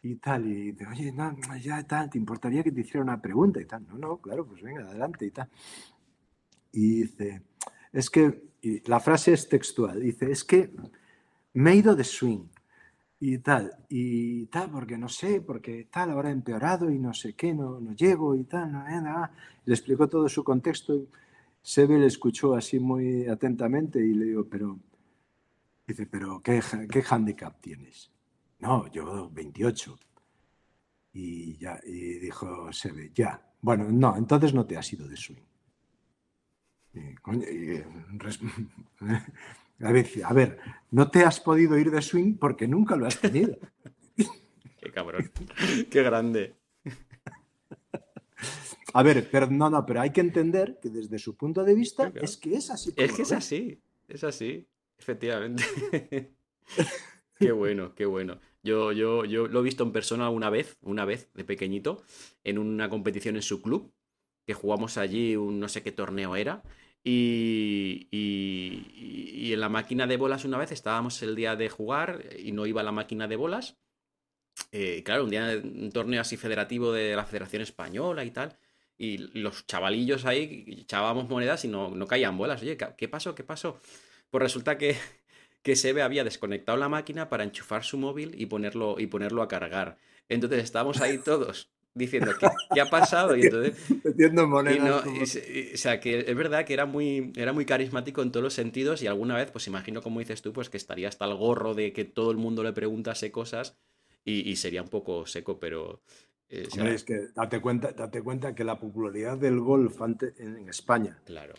[0.03, 3.61] y tal, y de, oye, no, ya tal, ¿te importaría que te hiciera una pregunta
[3.61, 3.87] y tal?
[3.89, 5.49] No, no, claro, pues venga, adelante y tal.
[6.73, 7.43] Y dice,
[7.93, 8.49] es que,
[8.87, 10.71] la frase es textual, dice, es que
[11.55, 12.47] me he ido de swing
[13.21, 17.35] y tal, y tal, porque no sé, porque tal, ahora he empeorado y no sé
[17.35, 19.33] qué, no, no llego y tal, no, nada.
[19.65, 21.09] Le explicó todo su contexto y
[21.63, 24.79] Sebe le escuchó así muy atentamente y le digo, pero,
[25.87, 28.11] dice, pero ¿qué, qué handicap tienes?
[28.61, 29.99] No, yo 28.
[31.13, 33.41] Y, ya, y dijo Sebe, ya.
[33.61, 35.43] Bueno, no, entonces no te has ido de swing.
[39.81, 40.59] a, ver, a ver,
[40.91, 43.57] no te has podido ir de swing porque nunca lo has tenido.
[44.81, 45.31] Qué cabrón.
[45.91, 46.58] Qué grande.
[48.95, 52.13] A ver, pero no, no, pero hay que entender que desde su punto de vista
[52.15, 52.93] es que es así.
[52.97, 54.67] Es que es así, es así,
[54.99, 55.65] efectivamente.
[57.39, 58.41] qué bueno, qué bueno.
[58.63, 62.03] Yo, yo, yo lo he visto en persona una vez, una vez de pequeñito,
[62.45, 63.93] en una competición en su club,
[64.47, 66.63] que jugamos allí un no sé qué torneo era.
[67.05, 72.53] Y, y, en la máquina de bolas una vez estábamos el día de jugar y
[72.53, 73.79] no iba la máquina de bolas.
[74.73, 78.59] Eh, claro, un día un torneo así federativo de la Federación Española y tal.
[78.99, 82.61] Y los chavalillos ahí echábamos monedas y no, no caían bolas.
[82.63, 83.35] Oye, ¿qué pasó?
[83.35, 83.81] ¿Qué pasó?
[84.31, 84.97] Pues resulta que
[85.63, 89.49] que Sebe había desconectado la máquina para enchufar su móvil y ponerlo, y ponerlo a
[89.49, 89.99] cargar.
[90.29, 92.33] Entonces estábamos ahí todos diciendo,
[92.73, 93.37] ¿qué, ha pasado?
[93.37, 93.77] Y entonces...
[94.05, 95.05] Metiendo monedas.
[95.05, 99.03] o sea, que es verdad que era muy, era muy carismático en todos los sentidos
[99.03, 101.93] y alguna vez, pues imagino como dices tú, pues que estaría hasta el gorro de
[101.93, 103.77] que todo el mundo le preguntase cosas
[104.25, 106.03] y, sería un poco seco, pero...
[106.51, 111.55] Eh, es que date cuenta, date cuenta que la popularidad del golf en España claro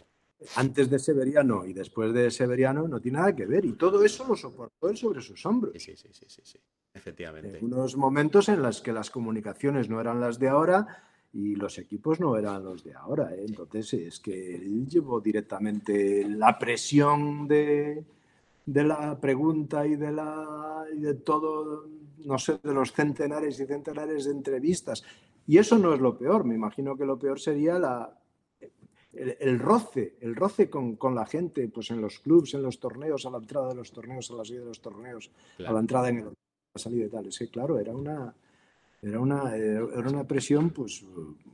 [0.55, 3.65] antes de Severiano y después de Severiano no tiene nada que ver.
[3.65, 5.73] Y todo eso lo soportó él sobre sus hombros.
[5.73, 6.59] Sí, sí, sí, sí, sí.
[6.93, 7.57] efectivamente.
[7.57, 11.77] En unos momentos en los que las comunicaciones no eran las de ahora y los
[11.77, 13.35] equipos no eran los de ahora.
[13.35, 13.45] ¿eh?
[13.47, 18.03] Entonces es que él llevó directamente la presión de,
[18.71, 21.87] de la pregunta y de, la, y de todo,
[22.19, 25.03] no sé, de los centenares y centenares de entrevistas.
[25.47, 26.43] Y eso no es lo peor.
[26.43, 28.15] Me imagino que lo peor sería la,
[29.11, 33.31] el, roce, el roce con, la gente, pues en los clubs, en los torneos, a
[33.31, 35.31] la entrada de los torneos, a la salida de los torneos,
[35.65, 36.33] a la entrada en el, la
[36.75, 37.25] salida y tal.
[37.25, 38.35] Es que, claro, era una,
[39.01, 41.03] era una, era una presión pues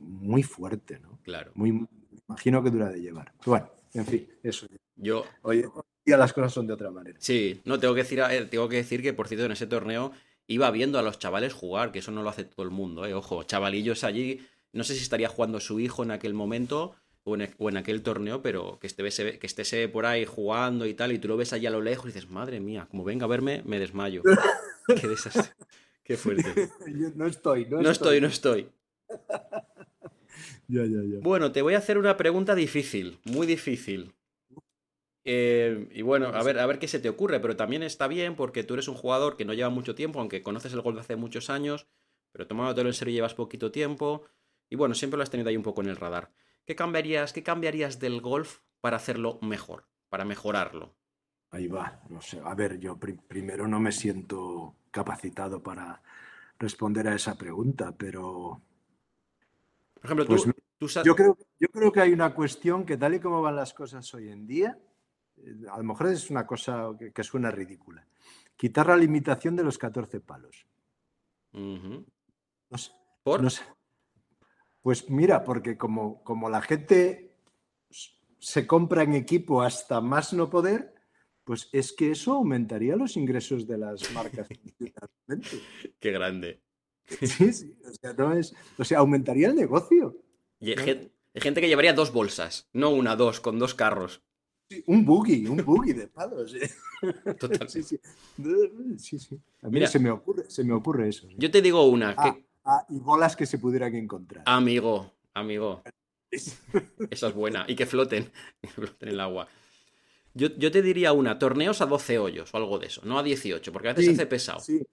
[0.00, 1.18] muy fuerte, ¿no?
[1.22, 1.52] Claro.
[1.54, 1.88] Muy,
[2.28, 3.32] imagino que dura de llevar.
[3.46, 4.66] Bueno, en fin, eso.
[4.96, 5.24] Yo...
[5.40, 5.64] Hoy,
[6.06, 7.16] día las cosas son de otra manera.
[7.20, 10.12] Sí, no, tengo que decir, eh, tengo que, decir que, por cierto, en ese torneo
[10.46, 13.14] iba viendo a los chavales jugar, que eso no lo hace todo el mundo, ¿eh?
[13.14, 17.76] Ojo, chavalillos allí, no sé si estaría jugando su hijo en aquel momento o en,
[17.76, 21.36] aquel torneo, pero que esté, que esté por ahí jugando y tal, y tú lo
[21.36, 24.22] ves allá a lo lejos y dices, madre mía, como venga a verme, me desmayo.
[25.00, 25.52] Qué desastre.
[26.04, 26.70] Qué fuerte.
[27.16, 28.20] no estoy, no, estoy.
[28.20, 28.68] no estoy,
[30.68, 31.18] ya, ya, ya.
[31.20, 34.12] Bueno, te voy a hacer una pregunta difícil, muy difícil.
[35.28, 38.36] Eh, y bueno, a ver, a ver qué se te ocurre, pero también está bien
[38.36, 41.00] porque tú eres un jugador que no lleva mucho tiempo, aunque conoces el gol de
[41.00, 41.88] hace muchos años,
[42.30, 44.24] pero tomándotelo en serio llevas poquito tiempo.
[44.70, 46.30] Y bueno, siempre lo has tenido ahí un poco en el radar.
[46.64, 50.94] ¿Qué cambiarías, qué cambiarías del golf para hacerlo mejor, para mejorarlo?
[51.50, 52.40] Ahí va, no sé.
[52.44, 56.02] A ver, yo primero no me siento capacitado para
[56.56, 58.62] responder a esa pregunta, pero...
[59.94, 60.36] Por ejemplo, tú,
[60.78, 63.74] pues yo, creo, yo creo que hay una cuestión que tal y como van las
[63.74, 64.78] cosas hoy en día,
[65.70, 68.06] a lo mejor es una cosa que, suena ridícula.
[68.56, 70.66] Quitar la limitación de los 14 palos.
[73.22, 73.42] ¿Por?
[74.82, 77.34] Pues mira, porque como, como la gente
[78.38, 80.94] se compra en equipo hasta más no poder,
[81.44, 84.48] pues es que eso aumentaría los ingresos de las marcas.
[86.00, 86.60] Qué grande.
[87.06, 90.20] Sí, sí, o sea, no es, o sea, aumentaría el negocio.
[90.58, 94.22] Y hay, gente que llevaría dos bolsas, no una, dos, con dos carros.
[94.68, 96.54] Sí, un buggy, un buggy de palos.
[97.38, 97.68] Total.
[97.68, 98.00] Sí, sí.
[98.98, 101.28] sí, A mí Mira, se, me ocurre, se me ocurre eso.
[101.36, 102.14] Yo te digo una.
[102.16, 104.42] Ah, ah, y bolas que se pudieran encontrar.
[104.46, 105.82] Amigo, amigo.
[107.10, 107.64] Esa es buena.
[107.68, 109.48] Y que floten, que floten en el agua.
[110.34, 113.72] Yo, te diría una, torneos a 12 hoyos o algo de eso, no a 18,
[113.72, 114.60] porque a veces se hace pesado.
[114.60, 114.86] Sí,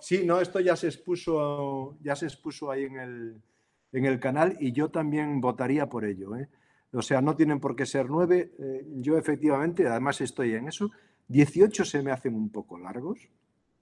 [0.00, 3.42] sí, no, esto ya se expuso, ya se expuso ahí en el,
[3.90, 6.36] en el canal y yo también votaría por ello.
[6.36, 6.48] ¿eh?
[6.96, 8.52] O sea, no tienen por qué ser 9.
[8.58, 10.90] Eh, yo efectivamente, además estoy en eso.
[11.28, 13.28] 18 se me hacen un poco largos,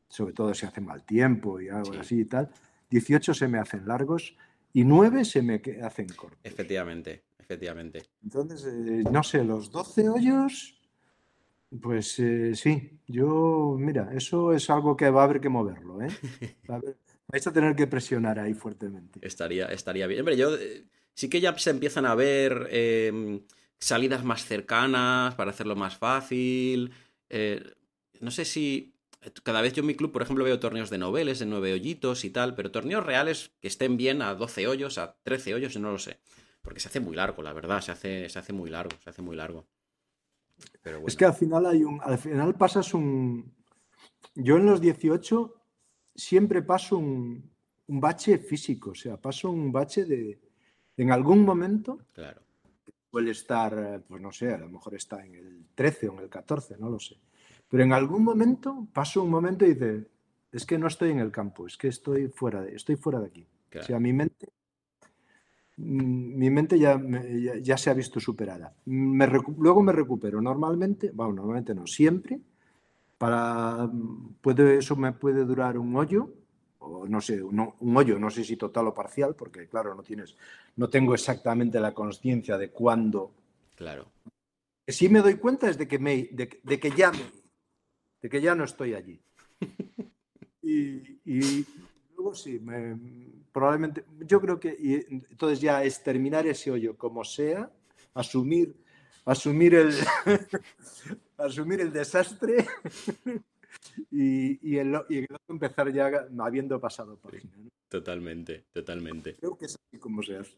[0.08, 2.50] sobre todo si hace mal tiempo y algo así y tal.
[2.90, 4.36] 18 se me hacen largos
[4.72, 6.40] y 9 se me hacen cortos.
[6.42, 8.02] Efectivamente, efectivamente.
[8.22, 10.80] Entonces, eh, no sé, los 12 hoyos
[11.80, 16.08] pues eh, sí, yo, mira, eso es algo que va a haber que moverlo, ¿eh?
[17.28, 19.18] vais a tener que presionar ahí fuertemente.
[19.22, 20.20] Estaría, estaría bien.
[20.20, 20.84] Hombre, yo eh,
[21.14, 23.42] sí que ya se empiezan a ver em,
[23.78, 26.92] salidas más cercanas para hacerlo más fácil.
[27.28, 27.62] Eh,
[28.20, 28.92] no sé si.
[29.42, 32.26] Cada vez yo en mi club, por ejemplo, veo torneos de noveles, de nueve hoyitos
[32.26, 35.92] y tal, pero torneos reales que estén bien a 12 hoyos, a 13 hoyos, no
[35.92, 36.18] lo sé.
[36.60, 39.22] Porque se hace muy largo, la verdad, se hace, se hace muy largo, se hace
[39.22, 39.66] muy largo.
[41.06, 42.00] Es que al final hay un.
[42.02, 43.54] Al final pasas un.
[44.34, 45.54] Yo en los 18
[46.14, 47.50] siempre paso un,
[47.86, 50.40] bache físico, o sea, paso un bache de.
[50.96, 51.98] En algún momento.
[52.12, 52.40] Claro.
[53.10, 56.28] Puede estar, pues no sé, a lo mejor está en el 13 o en el
[56.28, 57.16] 14, no lo sé.
[57.68, 60.08] Pero en algún momento paso un momento y dice,
[60.50, 63.26] es que no estoy en el campo, es que estoy fuera de, estoy fuera de
[63.26, 63.46] aquí.
[63.76, 64.52] O sea, mi mente
[65.76, 67.00] Mm, mi mente ya,
[67.62, 68.74] ya, se ha visto superada.
[68.86, 72.40] luego me recupero normalmente, bueno, normalmente no, siempre.
[73.18, 73.90] Para,
[74.40, 76.32] puede, eso me puede durar un hoyo,
[76.84, 80.36] o no sé, un, hoyo, no sé si total o parcial, porque claro, no tienes,
[80.76, 83.32] no tengo exactamente la conciencia de cuándo.
[83.74, 84.06] Claro.
[84.86, 87.24] Si me doy cuenta es de que, me, de, que ya me,
[88.20, 89.20] de que ya no estoy allí.
[90.62, 91.64] y
[92.14, 92.96] luego sí, me,
[93.54, 94.76] probablemente, yo creo que
[95.08, 97.70] entonces ya es terminar ese hoyo como sea,
[98.12, 98.74] asumir,
[99.24, 99.94] asumir el,
[101.38, 102.66] asumir el desastre
[104.10, 104.98] y, el,
[105.48, 107.42] empezar ya habiendo pasado por ahí.
[107.88, 109.36] Totalmente, totalmente.
[109.36, 110.56] Creo que es así como se hace.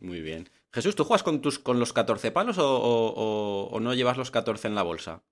[0.00, 0.48] Muy bien.
[0.72, 4.74] Jesús, ¿tú juegas con, tus, con los 14 palos o, no llevas los 14 en
[4.74, 5.22] la bolsa?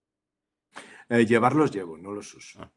[1.09, 2.61] Eh, llevarlos llevo, no los uso.
[2.61, 2.71] Ah,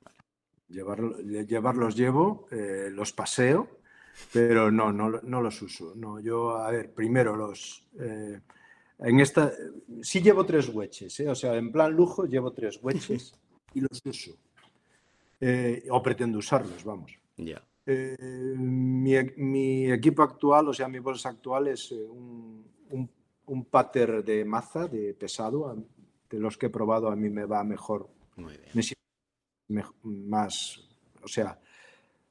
[0.68, 3.70] llevarlos llevo, eh, los paseo
[4.32, 5.94] pero no, no, no los uso.
[5.96, 7.88] No, yo, a ver, primero los...
[8.00, 8.40] Eh,
[9.00, 9.52] en esta,
[10.02, 11.30] sí llevo tres hueches, ¿eh?
[11.30, 13.34] o sea, en plan lujo llevo tres hueches
[13.74, 14.38] y los uso.
[15.40, 17.18] Eh, o pretendo usarlos, vamos.
[17.38, 17.62] Ya.
[18.58, 22.66] mi, equipo actual, o sea, mi bolsa actual es un,
[23.46, 25.76] un, pater de maza, de pesado.
[26.30, 28.10] De los que he probado, a mí me va mejor.
[28.38, 29.84] Muy bien.
[30.04, 30.90] más,
[31.22, 31.60] o sea,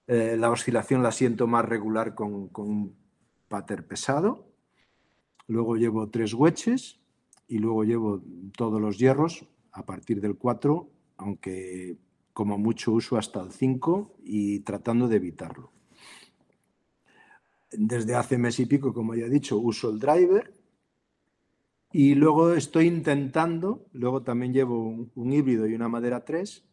[0.07, 2.97] eh, la oscilación la siento más regular con, un
[3.49, 4.47] pater pesado.
[5.47, 7.01] Luego llevo tres hueches
[7.49, 8.23] y luego llevo
[8.57, 11.97] todos los hierros a partir del 4, aunque
[12.35, 15.71] como mucho uso hasta el 5 y tratando de evitarlo.
[17.71, 20.53] Desde hace mes y pico, como ya he dicho, uso el driver
[21.93, 26.65] y luego estoy intentando, luego también llevo un, híbrido y una madera 3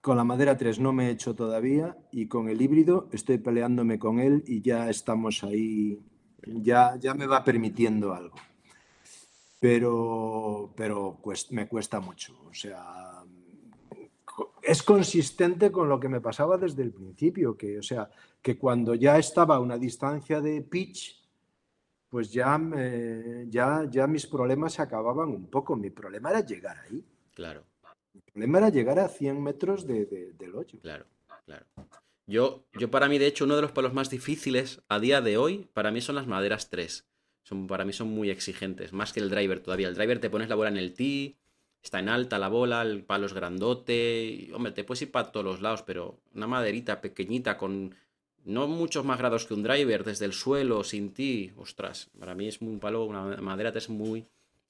[0.00, 4.00] con la madera 3 no me he hecho todavía y con el híbrido estoy peleándome
[4.00, 6.00] con él y ya estamos ahí,
[6.44, 8.34] ya, ya me va permitiendo algo.
[9.60, 11.20] Pero, pero
[11.50, 12.34] me cuesta mucho.
[12.50, 13.11] O sea,
[14.72, 18.08] es consistente con lo que me pasaba desde el principio, que, o sea,
[18.40, 21.22] que cuando ya estaba a una distancia de pitch,
[22.08, 22.60] pues ya,
[23.48, 25.76] ya, ya mis problemas se acababan un poco.
[25.76, 27.04] Mi problema era llegar ahí.
[27.34, 27.64] Claro.
[28.14, 30.78] El problema era llegar a 100 metros de, del hoyo.
[30.80, 31.04] Claro,
[31.44, 31.66] claro.
[32.26, 35.36] Yo, yo para mí, de hecho, uno de los palos más difíciles a día de
[35.36, 37.06] hoy, para mí son las maderas 3.
[37.44, 39.88] Son, para mí son muy exigentes, más que el driver todavía.
[39.88, 41.38] El driver te pones la bola en el tee,
[41.82, 44.24] está en alta la bola, el palo es grandote.
[44.24, 47.94] Y, hombre, te puedes ir para todos los lados, pero una maderita pequeñita con
[48.44, 52.48] no muchos más grados que un driver, desde el suelo, sin ti, ostras, para mí
[52.48, 54.26] es un palo, una madera es muy,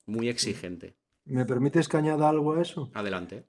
[0.06, 0.94] muy exigente.
[1.24, 2.90] ¿Me permites que añada algo a eso?
[2.94, 3.44] Adelante.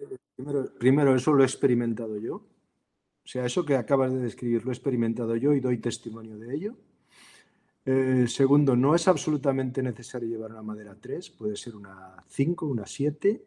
[0.80, 2.36] Primero, eso lo he experimentado yo.
[2.36, 6.56] O sea, eso que acabas de describir lo he experimentado yo y doy testimonio de
[6.56, 6.76] ello.
[7.86, 12.86] Eh, segundo, no es absolutamente necesario llevar una madera 3, puede ser una 5, una
[12.86, 13.44] 7.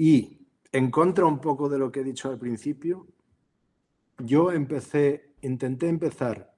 [0.00, 0.38] Y
[0.72, 3.06] en contra un poco de lo que he dicho al principio,
[4.18, 6.50] yo empecé, intenté empezar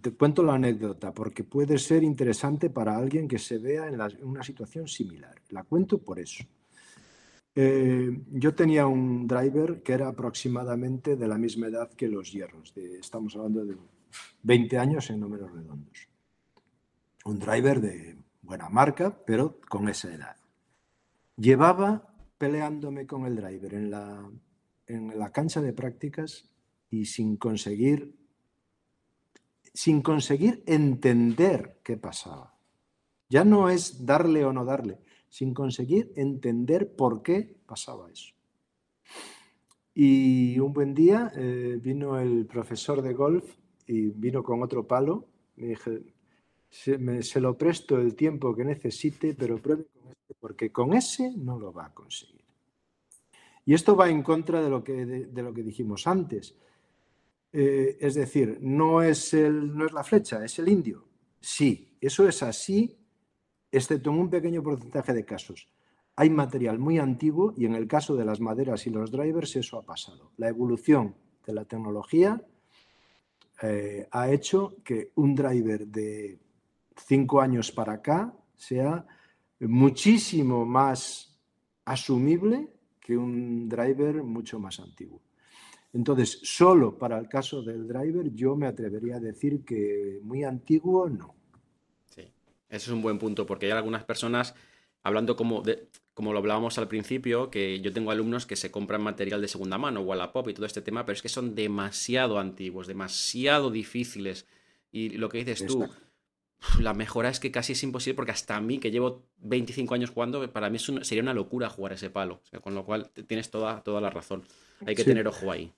[0.00, 4.42] te cuento la anécdota porque puede ser interesante para alguien que se vea en, una
[4.42, 5.34] situación similar.
[5.50, 6.44] La cuento por eso.
[7.54, 12.72] Eh, yo tenía un driver que era aproximadamente de la misma edad que los hierros.
[12.76, 13.76] estamos hablando de
[14.42, 16.08] 20 años en números redondos.
[17.26, 20.36] Un driver de buena marca, pero con esa edad.
[21.36, 24.30] Llevaba peleándome con el driver en la,
[24.86, 26.50] en la cancha de prácticas
[26.90, 28.14] y sin conseguir
[29.76, 32.54] sin conseguir entender qué pasaba.
[33.28, 38.32] Ya no es darle o no darle, sin conseguir entender por qué pasaba eso.
[39.92, 43.44] Y un buen día eh, vino el profesor de golf
[43.86, 45.28] y vino con otro palo.
[45.56, 46.02] Me dije,
[46.70, 49.84] se, lo presto el tiempo que necesite, pero pruebe
[50.34, 52.44] porque con ese no lo va a conseguir.
[53.64, 56.56] Y esto va en contra de lo que, de lo que dijimos antes.
[57.52, 61.08] Eh, es decir, no es, el, no es la flecha, es el indio.
[61.40, 62.96] Sí, eso es así,
[63.72, 65.68] excepto en un pequeño porcentaje de casos.
[66.16, 69.78] Hay material muy antiguo y en el caso de las maderas y los drivers eso
[69.78, 70.32] ha pasado.
[70.36, 71.14] La evolución
[71.44, 72.40] de la tecnología
[73.62, 76.38] eh, ha hecho que un driver de
[76.96, 79.06] cinco años para acá sea
[79.60, 81.38] muchísimo más
[81.84, 82.68] asumible
[83.00, 85.20] que un driver mucho más antiguo.
[85.92, 91.08] Entonces, solo para el caso del driver, yo me atrevería a decir que muy antiguo
[91.08, 91.34] no.
[92.10, 92.22] Sí,
[92.68, 94.54] ese es un buen punto, porque hay algunas personas,
[95.02, 99.00] hablando como, de, como lo hablábamos al principio, que yo tengo alumnos que se compran
[99.02, 102.86] material de segunda mano, Wallapop y todo este tema, pero es que son demasiado antiguos,
[102.86, 104.46] demasiado difíciles.
[104.92, 105.88] Y lo que dices tú,
[106.80, 110.10] la mejora es que casi es imposible, porque hasta a mí, que llevo 25 años
[110.10, 112.40] jugando, para mí sería una locura jugar ese palo.
[112.62, 114.42] con lo cual tienes toda, toda la razón.
[114.84, 115.72] Hay que tener ojo ahí.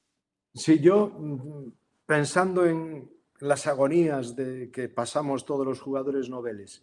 [0.55, 1.73] Sí, yo mm,
[2.07, 3.11] pensando en
[3.41, 6.83] las agonías de que pasamos todos los jugadores noveles,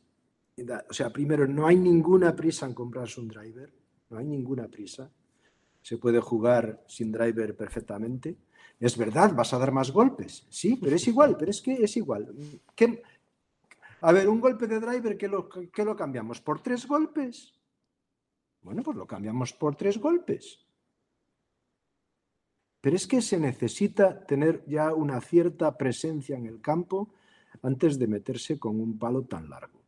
[0.90, 3.74] o sea, primero, no hay ninguna prisa en comprarse un driver,
[4.10, 5.12] no hay ninguna prisa.
[5.82, 8.38] Se puede jugar sin driver perfectamente.
[8.80, 11.98] Es verdad, vas a dar más golpes, sí, pero es igual, pero es que es
[11.98, 12.34] igual.
[14.08, 16.40] A ver, un golpe de driver, ¿qué lo, ¿qué lo cambiamos?
[16.40, 17.52] ¿Por tres golpes?
[18.62, 20.64] Bueno, pues lo cambiamos por tres golpes.
[22.82, 27.16] Pero es que se necesita tener ya una cierta presencia en el campo
[27.64, 29.82] antes de meterse con un palo tan largo.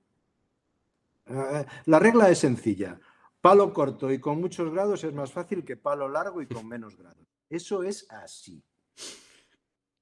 [1.27, 2.99] Eh, la regla es sencilla.
[3.39, 6.97] Palo corto y con muchos grados es más fácil que palo largo y con menos
[6.97, 7.27] grados.
[7.47, 8.63] Eso es así.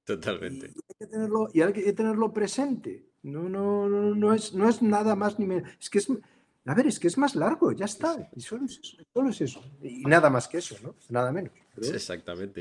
[0.06, 0.68] Totalmente.
[0.68, 3.04] Y hay que tenerlo, y hay que tenerlo presente.
[3.24, 5.68] No, no, no, no, es, no es nada más ni menos.
[5.80, 6.08] Es que es,
[6.64, 8.30] a ver, es que es más largo, ya está.
[8.36, 8.96] Y solo es eso.
[9.12, 9.60] Solo es eso.
[9.82, 10.94] Y nada más que eso, ¿no?
[11.08, 11.52] Nada menos.
[11.76, 12.60] Exactamente,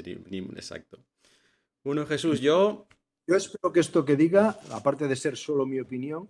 [0.56, 0.98] exacto.
[1.84, 2.88] Bueno, Jesús, yo...
[3.28, 6.30] Yo espero que esto que diga, aparte de ser solo mi opinión,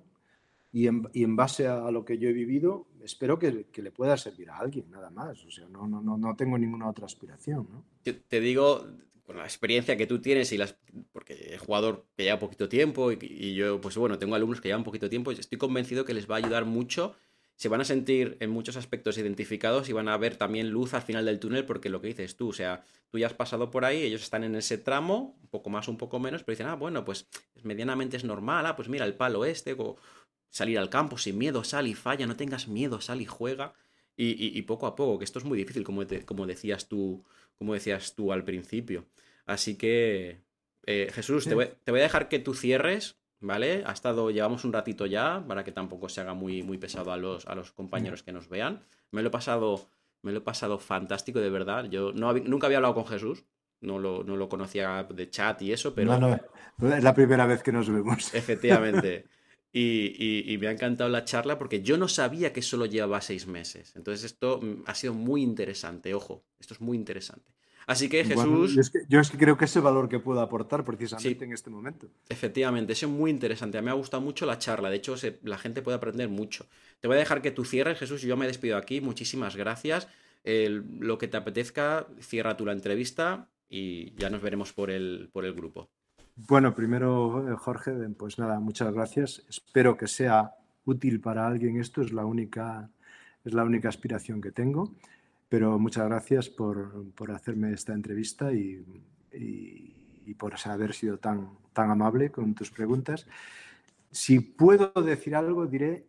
[0.76, 4.58] y en, base a lo que yo he vivido, espero que, le pueda servir a
[4.58, 5.42] alguien, nada más.
[5.46, 7.66] O sea, no, no, no, no tengo ninguna otra aspiración.
[7.72, 7.86] ¿no?
[8.04, 8.86] te digo,
[9.26, 10.76] con la experiencia que tú tienes y las.
[11.14, 14.68] Porque el jugador que lleva poquito tiempo y, y, yo, pues bueno, tengo alumnos que
[14.68, 17.16] llevan poquito tiempo y estoy convencido que les va a ayudar mucho
[17.56, 21.02] se van a sentir en muchos aspectos identificados y van a ver también luz al
[21.02, 23.86] final del túnel porque lo que dices tú, o sea, tú ya has pasado por
[23.86, 26.76] ahí, ellos están en ese tramo, un poco más, un poco menos, pero dicen, ah,
[26.76, 27.28] bueno, pues
[27.64, 29.96] medianamente es normal, ah, pues mira el palo este, o
[30.56, 33.74] salir al campo sin miedo, sal y falla, no tengas miedo, sal y juega.
[34.18, 37.26] Y, poco a poco, que esto es muy difícil, como, como, decías, tú,
[37.58, 39.06] como decías tú al principio.
[39.46, 40.40] Así que,
[40.86, 43.84] eh, Jesús, te voy, te voy a dejar que tú cierres ¿vale?
[43.86, 47.18] Ha estado, llevamos un ratito ya, para que tampoco se haga muy, muy pesado a
[47.18, 48.82] los, a los compañeros que nos vean.
[49.12, 49.90] Me lo he pasado,
[50.22, 51.86] me lo he pasado fantástico, de verdad.
[51.86, 53.46] Yo no, nunca había hablado con Jesús,
[53.82, 56.18] no lo, no lo conocía de chat y eso, pero...
[56.18, 56.40] No,
[56.78, 58.34] no, es la primera vez que nos vemos.
[58.34, 59.26] Efectivamente.
[59.78, 63.46] Y, y, me ha encantado la charla porque yo no sabía que solo llevaba seis
[63.46, 63.94] meses.
[63.98, 67.52] Entonces esto mm, ha sido muy interesante, ojo, esto es muy interesante.
[67.86, 68.74] Así que Jesús...
[69.10, 72.10] yo, es que, creo que ese valor que puedo aportar precisamente en este momento.
[72.30, 73.82] Efectivamente, eso es muy interesante.
[73.82, 74.90] Me ha gustado mucho la charla.
[74.90, 76.66] De hecho, la gente puede aprender mucho.
[77.00, 79.02] Te voy a dejar que tú cierres, Jesús, y yo me despido aquí.
[79.02, 80.08] Muchísimas gracias.
[80.44, 85.46] lo que te apetezca, cierra tú la entrevista y ya nos veremos por el, por
[85.46, 85.90] el grupo.
[86.36, 89.44] Bueno, primero, eh, Jorge, pues nada, muchas gracias.
[89.50, 90.54] Espero que sea
[90.86, 91.80] útil para alguien.
[91.80, 92.90] Esto es la única
[93.46, 94.96] es la única aspiración que tengo.
[95.48, 98.84] Pero muchas gracias por, por hacerme esta entrevista y,
[99.32, 103.28] y, por haber sido tan, tan amable con tus preguntas.
[104.12, 106.08] Si puedo decir algo, diré,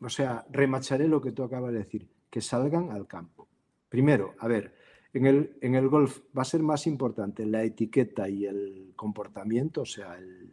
[0.00, 3.46] o sea, remacharé lo que tú acabas de decir, que salgan al campo.
[3.88, 4.74] Primero, a ver,
[5.12, 9.82] en el, en el golf va a ser más importante la etiqueta y el comportamiento,
[9.82, 10.50] o sea, el,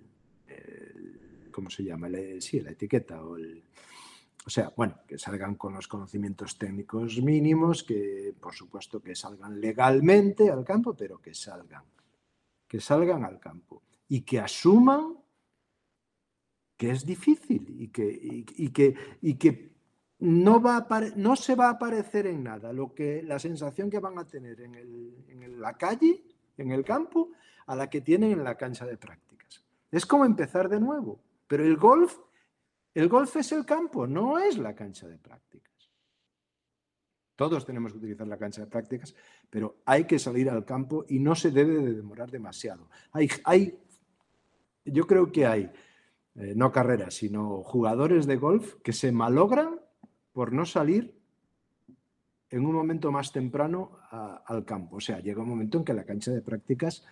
[1.51, 2.07] ¿cómo se llama?
[2.39, 3.63] sí, la etiqueta o el,
[4.45, 9.59] o sea, bueno, que salgan con los conocimientos técnicos mínimos, que por supuesto que salgan
[9.59, 11.83] legalmente al campo, pero que salgan,
[12.67, 15.17] que salgan al campo y que asuman
[16.77, 19.74] que es difícil y que, que, y que
[20.20, 24.18] no, va no se va a aparecer en nada lo que, la sensación que van
[24.18, 26.24] a tener en, en la calle,
[26.57, 27.32] en el campo,
[27.68, 29.63] a la que tienen en la cancha de prácticas.
[29.91, 32.18] Es como empezar de nuevo, pero el golf
[32.95, 35.91] el golf es el campo, no es la cancha de prácticas.
[37.36, 39.13] Todos tenemos que utilizar la cancha de prácticas,
[39.49, 42.89] pero hay que salir al campo y no se debe de demorar demasiado.
[43.11, 43.78] Hay, hay
[44.86, 45.70] yo creo que hay,
[46.36, 49.82] eh, no carreras, sino jugadores de golf que se malogran
[50.36, 51.15] por no salir
[52.49, 53.97] en un momento más temprano
[54.45, 54.97] al campo.
[54.97, 57.05] O sea, llega un momento en que la cancha de prácticas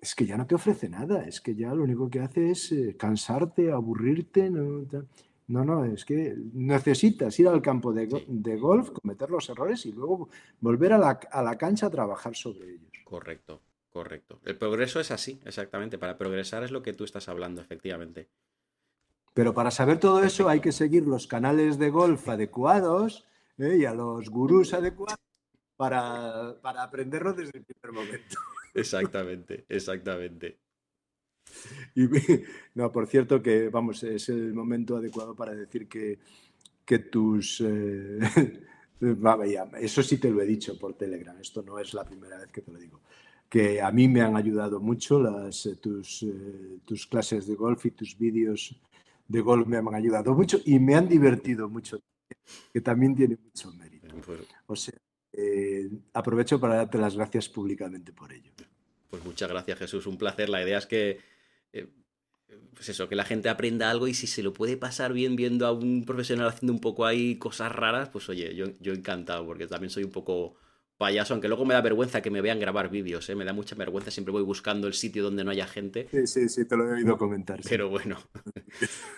[0.00, 2.70] es que ya no te ofrece nada, es que ya lo único que hace es
[2.70, 4.48] eh, cansarte, aburrirte.
[4.48, 8.06] No, no, es que necesitas ir al campo de,
[8.56, 10.28] golf, cometer los errores y luego
[10.60, 12.92] volver a la, cancha a trabajar sobre ellos.
[13.02, 14.38] Correcto, correcto.
[14.44, 15.98] El progreso es así, exactamente.
[15.98, 18.28] Para progresar es lo que tú estás hablando, efectivamente.
[19.34, 23.26] Pero para saber todo eso hay que seguir los canales de golf adecuados
[23.58, 23.78] ¿eh?
[23.80, 25.20] y a los gurús adecuados
[25.76, 28.36] para, para aprenderlo desde el primer momento.
[28.74, 30.58] Exactamente, exactamente.
[31.96, 32.08] Y,
[32.74, 36.20] no, por cierto que, vamos, es el momento adecuado para decir que,
[36.84, 37.60] que tus...
[37.66, 38.20] Eh,
[39.80, 42.60] eso sí te lo he dicho por Telegram, esto no es la primera vez que
[42.60, 43.00] te lo digo,
[43.48, 47.86] que a mí me han ayudado mucho las, eh, tus, eh, tus clases de golf
[47.86, 48.76] y tus vídeos
[49.30, 52.02] de golf me han ayudado mucho y me han divertido mucho,
[52.72, 54.08] que también tiene mucho mérito.
[54.26, 54.98] Pues o sea,
[55.32, 58.50] eh, aprovecho para darte las gracias públicamente por ello.
[59.08, 60.06] Pues muchas gracias, Jesús.
[60.06, 60.48] Un placer.
[60.48, 61.20] La idea es que,
[61.72, 61.86] eh,
[62.74, 65.64] pues eso, que la gente aprenda algo y si se lo puede pasar bien viendo
[65.64, 69.68] a un profesional haciendo un poco ahí cosas raras, pues oye, yo, yo encantado, porque
[69.68, 70.56] también soy un poco
[71.00, 73.34] payaso, aunque luego me da vergüenza que me vean grabar vídeos, ¿eh?
[73.34, 76.08] me da mucha vergüenza, siempre voy buscando el sitio donde no haya gente.
[76.10, 77.58] Sí, sí, sí, te lo he oído comentar.
[77.66, 78.18] Pero bueno.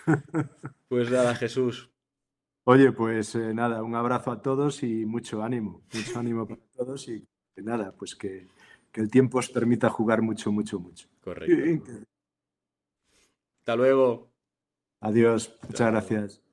[0.87, 1.89] pues nada, Jesús,
[2.65, 7.09] Oye, pues eh, nada, un abrazo a todos y mucho ánimo, mucho ánimo para todos
[7.09, 7.27] y
[7.57, 8.47] nada, pues que,
[8.89, 11.09] que, el tiempo os permita jugar mucho, mucho, mucho.
[11.21, 11.91] Correcto.
[13.59, 14.31] Hasta luego.
[15.01, 16.43] Adiós, muchas gracias.